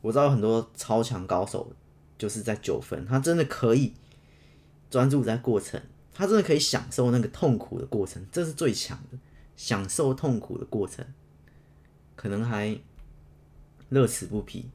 [0.00, 1.72] 我知道很多超强高手
[2.18, 3.94] 就是在九分，他真的可以
[4.90, 5.80] 专注在过程，
[6.12, 9.18] 他真的可以享受那个痛苦的过程，这是最强的，
[9.56, 11.06] 享受痛苦的过程，
[12.16, 12.78] 可能还
[13.88, 14.70] 乐此不疲。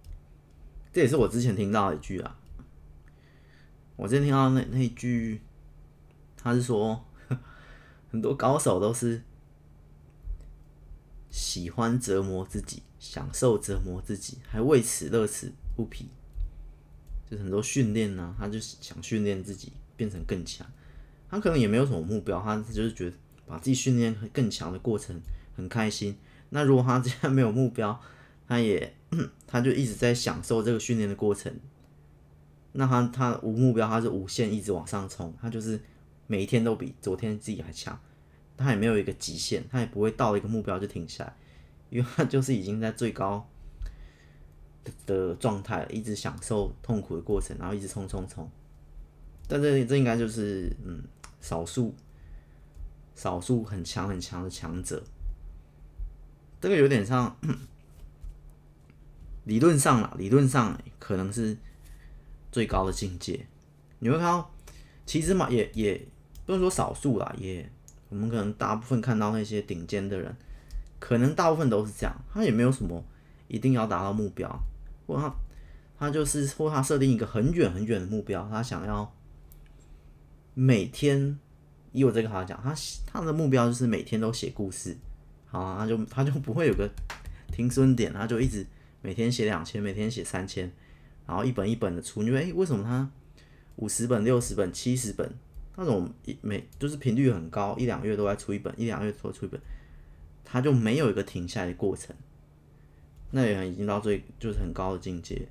[0.92, 2.40] 这也是我之前听到的一句啊，
[3.96, 5.42] 我之前听到那那一句，
[6.38, 7.06] 他是说。
[8.12, 9.22] 很多高手都是
[11.30, 16.10] 喜欢折磨自己，享受折磨自己，还为此乐此不疲。
[17.30, 20.66] 就很多训练呢，他就是想训练自己变成更强。
[21.30, 23.16] 他可能也没有什么目标，他就是觉得
[23.50, 25.20] 把自己训练更强的过程
[25.58, 26.16] 很开心。
[26.52, 28.00] 那如果他这样没有目标，
[28.48, 28.96] 他也
[29.46, 31.54] 他就一直在享受这个训练的过程。
[32.72, 35.82] 那他他无目标，他是无限一直往上冲，他就是。
[36.32, 38.00] 每一天都比昨天自己还强，
[38.56, 41.36] 他也没有一个极限，他也不会到了一个目标就停下来，
[41.90, 43.50] 因为他就是已经在最高
[45.08, 48.48] 的状态，一直享受痛苦的过程，然后一直冲冲冲。
[49.48, 51.02] 但这这应该就是嗯
[51.42, 51.96] 少数
[53.20, 55.04] 少数很强很强的强者，
[56.62, 57.36] 这个有点像
[59.44, 61.58] 理论上啦，理论上可能是
[62.50, 63.46] 最高的境界。
[64.00, 64.50] 你会看到，
[65.06, 66.08] 其实嘛，也也。
[66.46, 67.70] 不能说少数啦，也
[68.10, 70.36] 我们可能大部分看到那些顶尖的人，
[70.98, 73.04] 可能大部分都是这样，他也没有什么
[73.48, 74.50] 一定要达到目标，
[75.06, 75.32] 或他
[76.00, 79.14] 他就是或他设定一个很远很远的目标，他想要
[80.56, 81.38] 每天
[81.92, 82.74] 以我这个好讲，他
[83.06, 84.96] 他的目标就是每天都写故事，
[85.48, 86.90] 好啊，他就他就不会有个
[87.52, 88.66] 停损点，他就一直
[89.02, 90.72] 每天写两千，每天写三千，
[91.26, 93.10] 然后一本一本的出，因为，为什么他
[93.78, 95.34] 五十本、六十本、七十本？
[95.76, 99.58] 那种每就是频率很高，一两个月都在出一本，一两个月都出一本，
[100.44, 102.14] 他就没有一个停下来的过程。
[103.32, 105.48] 那也已经到最就是很高的境界，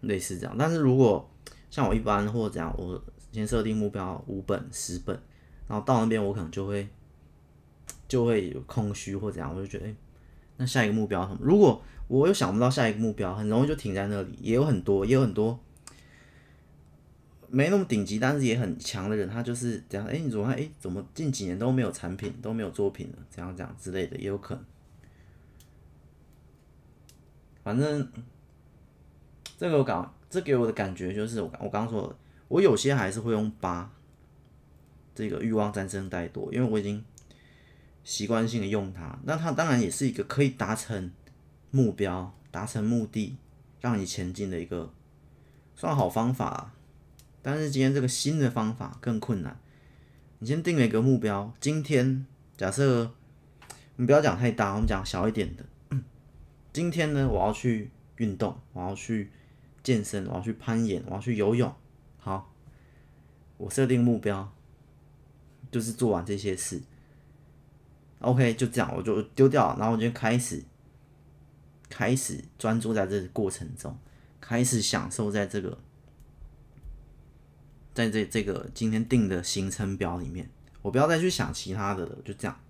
[0.00, 0.56] 类似这样。
[0.58, 1.30] 但是如果
[1.70, 3.00] 像我一般或者怎样，我
[3.32, 5.18] 先设定目标五本、十本，
[5.66, 6.86] 然后到那边我可能就会
[8.06, 9.94] 就会有空虚或怎样，我就觉得，哎，
[10.58, 11.38] 那下一个目标什么？
[11.40, 14.38] 如果我又想不到下一个目标，很容易就停在那里。
[14.40, 15.58] 也有很多，也有很多。
[17.48, 20.06] 没那么顶级，但是也很强的人，他就是这样。
[20.06, 20.54] 哎，你怎么看？
[20.54, 23.18] 哎，怎么近几年都没有产品，都没有作品了？
[23.30, 24.64] 这样这样之类的也有可能。
[27.62, 28.10] 反正
[29.56, 32.16] 这个我感，这给我的感觉就是，我我刚刚说的，
[32.52, 33.90] 我有些还是会用八
[35.14, 37.02] 这个欲望战胜怠惰，因为我已经
[38.04, 39.18] 习惯性的用它。
[39.24, 41.10] 那它当然也是一个可以达成
[41.70, 43.38] 目标、达成目的、
[43.80, 44.92] 让你前进的一个
[45.74, 46.74] 算好方法。
[47.40, 49.58] 但是今天这个新的方法更困难。
[50.38, 52.26] 你先定了一个目标，今天
[52.58, 53.12] 假设，
[53.96, 55.64] 我们不要讲太大，我们讲小一点的。
[56.70, 59.30] 今天呢，我要去运动，我要去
[59.82, 61.72] 健身，我要去攀岩，我要去游泳。
[63.62, 64.52] 我设定目标，
[65.70, 66.82] 就是做完这些事。
[68.18, 70.62] OK，就这样，我就丢掉，然后我就开始，
[71.88, 73.96] 开始专注在这个过程中，
[74.40, 75.78] 开始享受在这个。
[77.94, 80.48] 在这这个今天定的行程表里面，
[80.80, 82.60] 我不要再去想其他的了，就这样，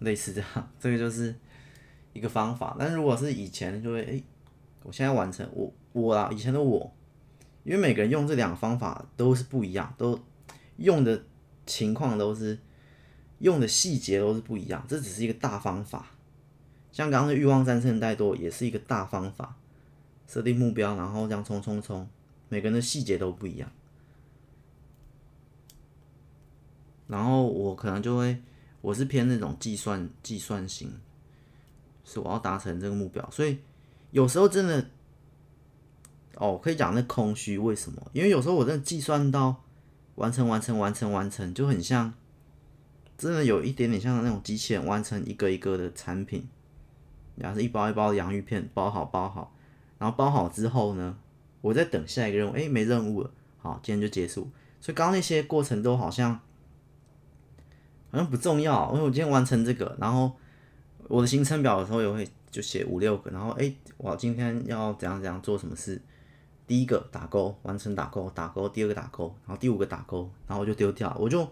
[0.00, 1.34] 类似这样，这个就是
[2.12, 2.76] 一个方法。
[2.78, 4.22] 但如果是以前，就会哎，
[4.82, 6.94] 我现在完成我我啊，以前的我，
[7.68, 10.18] 因为每个人用这两个方法都是不一样，都
[10.78, 11.22] 用的
[11.66, 12.58] 情况都是
[13.40, 16.06] 用的细节都是不一样，这只是一个大方法。
[16.90, 19.54] 像刚刚的欲望战胜怠惰也是一个大方法，
[20.26, 22.08] 设定目标，然后这样冲冲冲，
[22.48, 23.70] 每个人的细节都不一样。
[27.06, 28.40] 然后我可能就会，
[28.80, 30.98] 我是偏那种计算计算型，
[32.02, 33.58] 是我要达成这个目标，所以
[34.10, 34.88] 有时候真的
[36.40, 38.00] 哦，可以讲那空虚为什么？
[38.12, 39.64] 因为有时候我真的计算到
[40.14, 42.14] 完成、完成、完成、完成，就很像，
[43.16, 46.48] 真的有一点点像那种机器人完成一个一个的产品，
[47.34, 49.52] 然后是一包一包的洋芋片包好包好，
[49.98, 51.18] 然后包好之后呢，
[51.60, 54.48] 我在等下一个任务，哎，没任务了，好，今天就结束。
[54.80, 56.38] 所以刚刚那些过程都好像
[58.12, 60.30] 好像不重要，因为我今天完成这个，然后
[61.08, 66.00] 我的行程表的时候也会就写五六个，然后哎，我今天要怎样怎样做什么事。
[66.68, 68.68] 第一个打勾，完成打勾，打勾。
[68.68, 71.16] 第二个打勾，然后第五个打勾，然后我就丢掉。
[71.18, 71.50] 我就，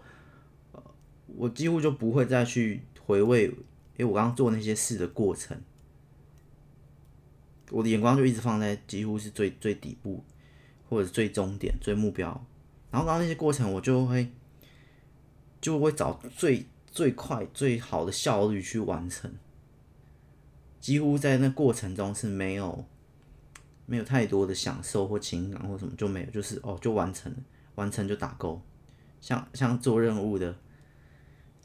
[1.35, 3.55] 我几乎就不会再去回味，因
[3.97, 5.59] 为，我刚刚做那些事的过程。
[7.71, 10.23] 我的眼光就一直放在几乎是最最底部，
[10.87, 12.27] 或者最终点、最目标。
[12.91, 14.31] 然后刚刚那些过程，我就会
[15.59, 19.33] 就会找最最快、最好的效率去完成。
[20.79, 22.85] 几乎在那过程中是没有。
[23.89, 27.37] 没有太多的享受或情感或什么就没有，就是哦，就完成了，
[27.75, 28.61] 完成就打勾，
[29.21, 30.53] 像像做任务的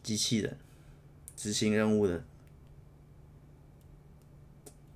[0.05, 0.57] 机器人，
[1.37, 2.23] 执行任务的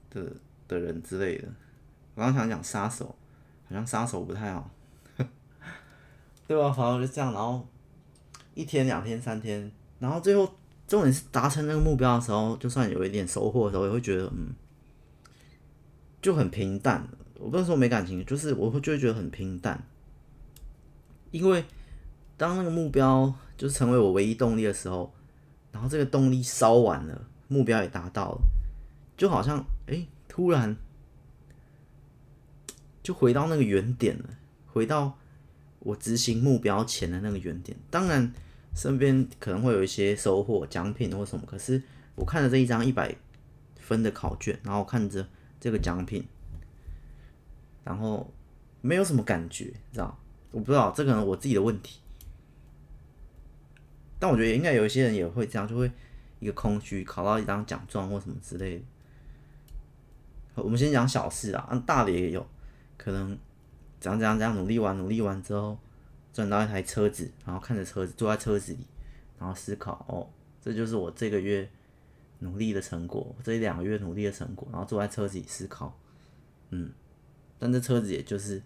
[0.09, 0.33] 的
[0.69, 1.49] 的人之类的。
[2.15, 3.07] 我刚想讲杀手，
[3.69, 4.71] 好像杀手不太好，
[6.47, 6.71] 对吧？
[6.73, 7.67] 反正就这样，然后
[8.55, 9.69] 一天、两天、三天，
[9.99, 10.49] 然后最后
[10.87, 14.55] 重点是达成那个目标的时候，就算有一点收获的时候，也会觉得嗯。
[16.27, 17.09] 就很平淡，
[17.39, 19.81] 我不能说没感情，就是我会就会觉得很平淡，
[21.31, 21.65] 因为
[22.37, 25.15] 当那个目标就是成为我唯一动力的时候，
[25.71, 28.41] 然后这个动力烧完了，目标也达到了，
[29.17, 30.77] 就好像哎、突然
[33.05, 34.25] 就回到那个原点了，
[34.67, 35.17] 回到
[35.79, 37.79] 我执行目标前的那个原点。
[37.89, 38.35] 当然，
[38.75, 41.81] 身边可能会有一些收获、奖品或什么，可是
[42.17, 43.15] 我看着这一张一百
[43.79, 45.25] 分的考卷，然后看着。
[45.59, 46.27] 这个奖品，
[47.85, 48.33] 然后
[48.81, 50.19] 没有什么感觉，知道？
[50.53, 52.01] 我不知道这可能我自己的问题，
[54.19, 55.91] 但我觉得应该有一些人也会这样，就会
[56.41, 60.63] 一个空虚，考到一张奖状或什么之类的。
[60.63, 62.47] 我们先讲小事啊，大的也有
[62.97, 63.37] 可能
[64.01, 65.79] 怎样怎样怎样努力完，努力完之后
[66.33, 68.87] 赚到一台车子，然后看着车子坐在车子里，
[69.39, 70.29] 然后思考哦，
[70.63, 71.69] 这就是我这个月。
[72.41, 75.99] 努力的成果，这一两个月努力的成果，然后坐在车子里思考，
[76.71, 76.93] 嗯，
[77.59, 78.63] 但这车子也就是，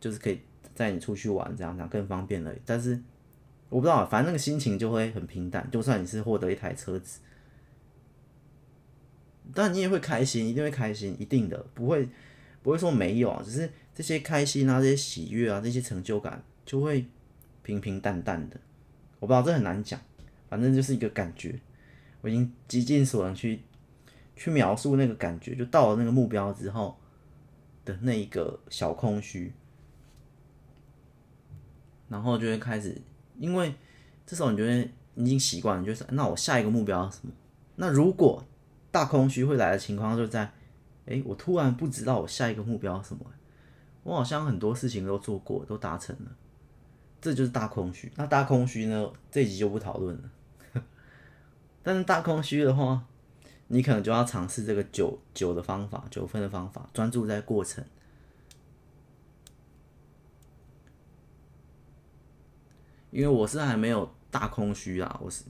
[0.00, 0.40] 就是可以
[0.74, 2.52] 载你出去玩，这样这样更方便了。
[2.64, 3.00] 但是
[3.68, 5.68] 我不知道，反正那个心情就会很平淡。
[5.70, 7.20] 就算你是获得一台车子，
[9.54, 12.08] 但你也会开心，一定会开心，一定的，不会
[12.62, 17.06] 不会说没有，只是这些开心啊，这些喜悦啊，这些成就感就会
[17.62, 18.58] 平平淡淡的。
[19.20, 20.00] 我不知道，这很难讲，
[20.48, 21.60] 反正就是一个感觉。
[22.20, 23.62] 我已经极尽所能去
[24.36, 26.98] 去描述那个感觉，就到了那个目标之后
[27.84, 29.52] 的那一个小空虚，
[32.08, 33.00] 然后就会开始，
[33.38, 33.74] 因为
[34.26, 37.32] 这时候你觉得已经习惯了，就是那我下一个目标是什么？
[37.76, 38.44] 那如果
[38.90, 40.52] 大空虚会来的情况就在，
[41.06, 43.24] 诶，我突然不知道我下一个目标是什么，
[44.02, 46.36] 我好像很多事情都做过，都达成了，
[47.20, 48.10] 这就是大空虚。
[48.16, 49.10] 那大空虚呢？
[49.30, 50.30] 这一集就不讨论了。
[51.82, 53.04] 但是大空虚的话，
[53.68, 57.84] 你可能就要尝试这个九九的方法，九分的方法，专注在过程。
[63.10, 65.44] 因为我是还没有大空虚啊，我是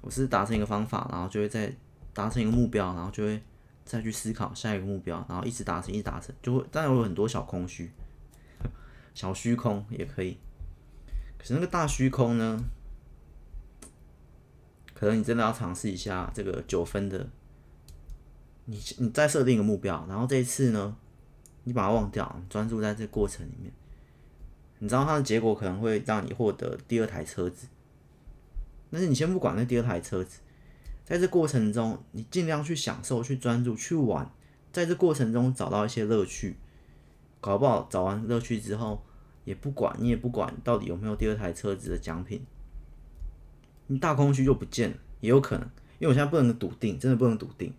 [0.00, 1.72] 我是达成一个方法，然后就会再
[2.12, 3.42] 达成一个目标，然后就会
[3.84, 7.90] 再去思考下一个目标，然后一直达成，一直达成，就会当然有很多小空虚，
[9.14, 10.38] 小虚空也可以。
[11.36, 12.62] 可是那个大虚空呢？
[14.98, 17.24] 可能你真的要尝试一下这个九分的，
[18.64, 20.96] 你你再设定一个目标，然后这一次呢，
[21.62, 23.72] 你把它忘掉，专注在这过程里面，
[24.80, 27.68] 你知道它的结果可能会让你获得第二台车子，
[28.90, 30.40] 但是你先不管那第二台车子，
[31.04, 34.28] 在这过程中，你尽量去享受、去专注、去玩，
[34.72, 36.56] 在这过程中找到一些乐趣，
[37.40, 39.04] 搞不好找完乐趣之后，
[39.44, 42.44] 也不管你也不管到底有没有第二台车子的奖品。
[43.88, 45.68] 你大空虚就不见了，也有可能，
[45.98, 47.72] 因为我现在不能笃定，真的不能笃定，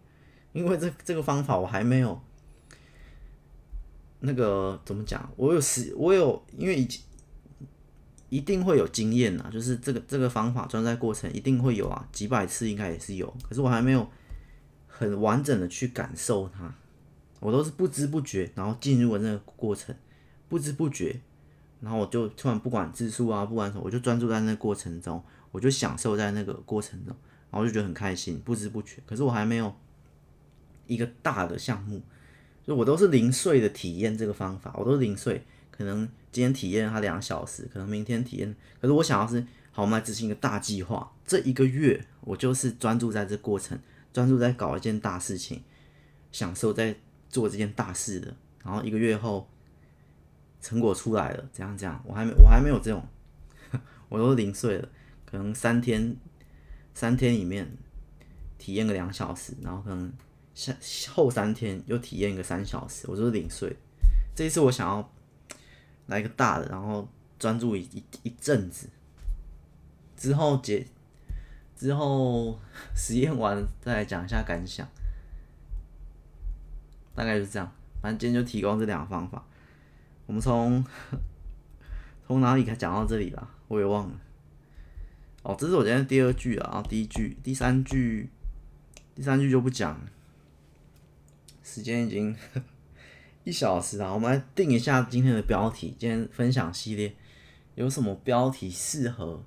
[0.53, 2.19] 因为这这个方法我还没有
[4.19, 7.01] 那个怎么讲，我有时我有，因为已经
[8.29, 14.07] 一定会有经验呐，就是这个这个方法专在过程一定会有啊，几百次应该也是有，可是我还没有
[14.87, 16.73] 很完整的去感受它，
[17.39, 19.95] 我都是不知不觉，然后进入了那个过程，
[20.47, 21.19] 不知不觉，
[21.81, 25.23] 然后我就突然不管字数啊，不管什么，我就专注在那个过程中。
[25.51, 27.15] 我就享受在那个过程中，
[27.51, 29.01] 然后就觉得很开心，不知不觉。
[29.05, 29.73] 可是我还没有
[30.87, 32.01] 一个大的项目，
[32.65, 43.79] 就我都是零碎的体验这个方法，我都是零碎，可能今天体验它两小时，可能明天体验，可是我想要是，好，我们来执行一个大计划，这一个月我就是专注在这过程，
[44.13, 45.63] 专注在搞一件大事情，
[46.31, 46.95] 享受在
[47.29, 49.47] 做这件大事的，然后一个月后
[50.61, 53.03] 成果出来了，怎样怎样，我还没我还没有这种，
[54.09, 54.89] 我都零碎的，
[55.29, 56.15] 可能三天
[56.93, 57.69] 三天里面
[58.57, 60.11] 体验个两小时，然后可能。
[60.55, 60.75] 下
[61.13, 63.73] 后三天又体验个三小时，我就是零碎。
[64.35, 65.09] 这一次我想要
[66.07, 67.07] 来个大的，然后
[67.37, 68.89] 专注一一一阵子，
[70.17, 70.85] 之后结
[71.77, 72.59] 之后
[72.93, 74.85] 实验完再来讲一下感想，
[77.15, 77.71] 大概就是这样。
[78.01, 79.41] 反正今天就提供这两个方法。
[80.25, 80.83] 我们从
[82.27, 83.49] 从哪里开讲到这里了？
[83.69, 84.19] 我也忘了。
[85.43, 88.29] 哦，这是我今天第二句啊，第一句、第三句、
[89.15, 89.99] 第三句就不讲。
[91.63, 92.35] 时间已经
[93.45, 95.95] 一小时了，我们来定一下今天的标题。
[95.97, 97.15] 今天分享系列
[97.75, 99.43] 有什么标题适合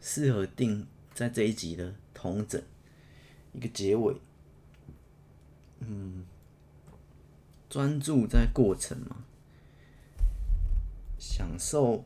[0.00, 2.62] 适合定在这一集的同整
[3.52, 4.16] 一个结尾？
[5.80, 6.24] 嗯，
[7.68, 9.24] 专注在过程嘛，
[11.18, 12.04] 享受。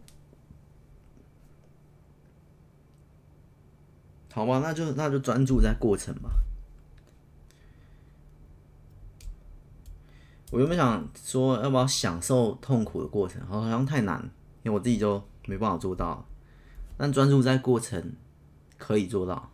[4.33, 6.31] 好吧，那就那就专注在过程吧。
[10.53, 13.41] 我原本想说，要不要享受痛苦的过程？
[13.47, 14.21] 好像太难，
[14.63, 16.27] 因为我自己就没办法做到。
[16.97, 18.13] 但专注在过程
[18.77, 19.51] 可以做到，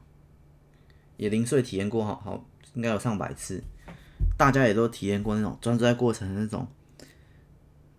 [1.16, 3.62] 也零碎体验过，好好应该有上百次。
[4.38, 6.66] 大家也都体验过那种专注在过程的那种，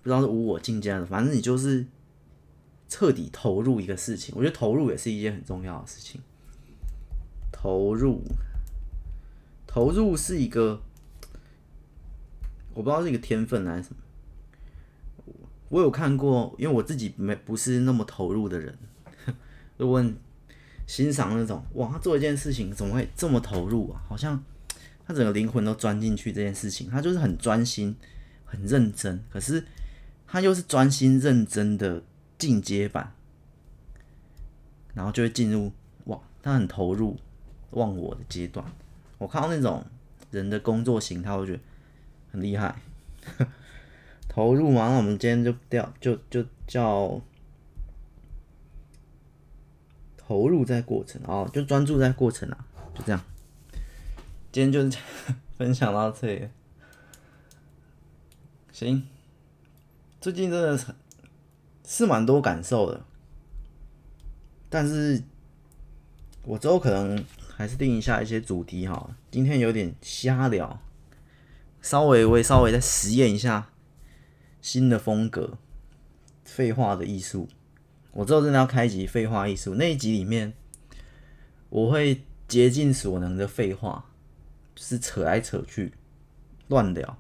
[0.02, 1.86] 不知道是无我境界的，反正你就是
[2.90, 4.34] 彻底投入一个事情。
[4.36, 6.20] 我觉得投入也是一件很重要的事情。
[7.60, 8.22] 投入，
[9.66, 10.80] 投入是一个。
[12.76, 13.96] 我不知道是一个天分还是什么，
[15.70, 18.78] 我有看过，因为我自己没不是那么投入的人，
[19.78, 20.06] 如果
[20.86, 24.00] 欣赏那种哇，他做一件事情怎么会这么投入啊？
[24.08, 24.44] 好像
[25.08, 27.96] 他整个灵魂都钻进去这件事情，他就是很专心、
[28.46, 29.66] 很认真，可是
[30.28, 32.04] 他又是专心认真的
[32.38, 33.16] 进阶版，
[34.94, 35.72] 然后就会进入
[36.06, 37.18] 哇，他很投入。
[37.72, 38.66] 忘我的阶段。
[39.18, 39.84] 我看到那种
[40.32, 41.60] 人的工作形态，我觉得。
[42.30, 42.76] 很厉害，
[44.28, 44.90] 投入嘛？
[44.90, 47.20] 那我们今天就掉，就就叫
[50.18, 53.22] 投入在过程哦，就专注在过程啊，就这样。
[54.52, 54.98] 今天就是
[55.58, 56.50] 分享到这里，
[58.74, 59.08] 行。
[60.20, 60.94] 最近真的是
[61.86, 63.06] 是蛮多感受的，
[64.70, 65.24] 但是
[66.44, 67.24] 我之后可能
[67.58, 69.10] 还是定一下一些主题哈。
[69.32, 70.80] 今天有点瞎聊。
[71.82, 73.70] 稍微，我也稍微再实验一下
[74.62, 75.58] 新的风格，
[76.46, 77.50] 废话的艺术。
[78.12, 80.54] 我之后真的要开一集废话艺术，那一集里面
[81.70, 84.06] 我会竭尽所能的废话，
[84.76, 85.94] 就是扯来扯去，
[86.68, 87.18] 乱聊。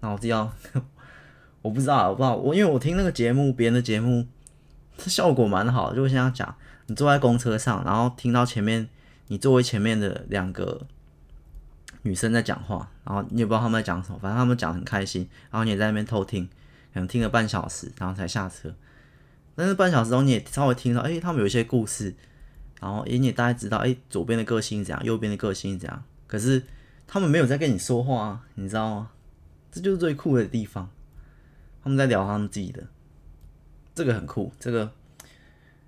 [0.00, 0.50] 然后这样，
[1.60, 4.26] 我不知道，我不知道，我因为我听那个节目，别人的节目，
[4.96, 5.96] 效果蛮好的。
[5.96, 6.56] 就像讲，
[6.86, 8.88] 你坐在公车上，然后听到前面
[9.30, 10.86] 你作为前面的两个。
[12.02, 16.48] 女生在讲话，然后你也不知道他们在讲什么，反正他们讲很开心，然后你也在那边偷听，
[16.94, 18.74] 可能听了半小时，然后才下车。
[19.54, 22.14] 但是半小时中你也稍微听到，哎，他们有一些故事，
[22.80, 26.02] 然后你也大概知道，哎，左边的个性怎样，右边的个性怎样。
[26.26, 26.62] 可是
[27.06, 29.10] 他们没有在跟你说话啊，你知道吗？
[29.70, 30.88] 这就是最酷的地方，
[31.84, 32.86] 他们在聊他们自己的，
[33.94, 34.50] 这个很酷。
[34.58, 34.90] 这个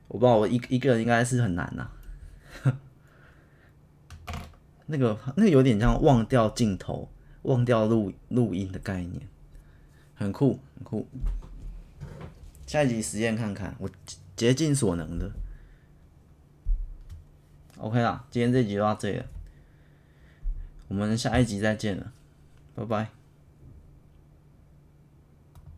[0.09, 1.89] 我不知道，我一一个人应该是很难呐。
[4.93, 7.09] 那个那个有点像忘掉镜头、
[7.43, 9.23] 忘掉录录音的概念，
[10.15, 11.07] 很酷很酷。
[12.67, 13.89] 下一集实验看看，我
[14.37, 15.31] 竭尽所能的。
[17.79, 19.27] OK 啦，今天这集就到这里了，
[20.89, 22.13] 我们下一集再见了，
[22.75, 23.22] 拜拜。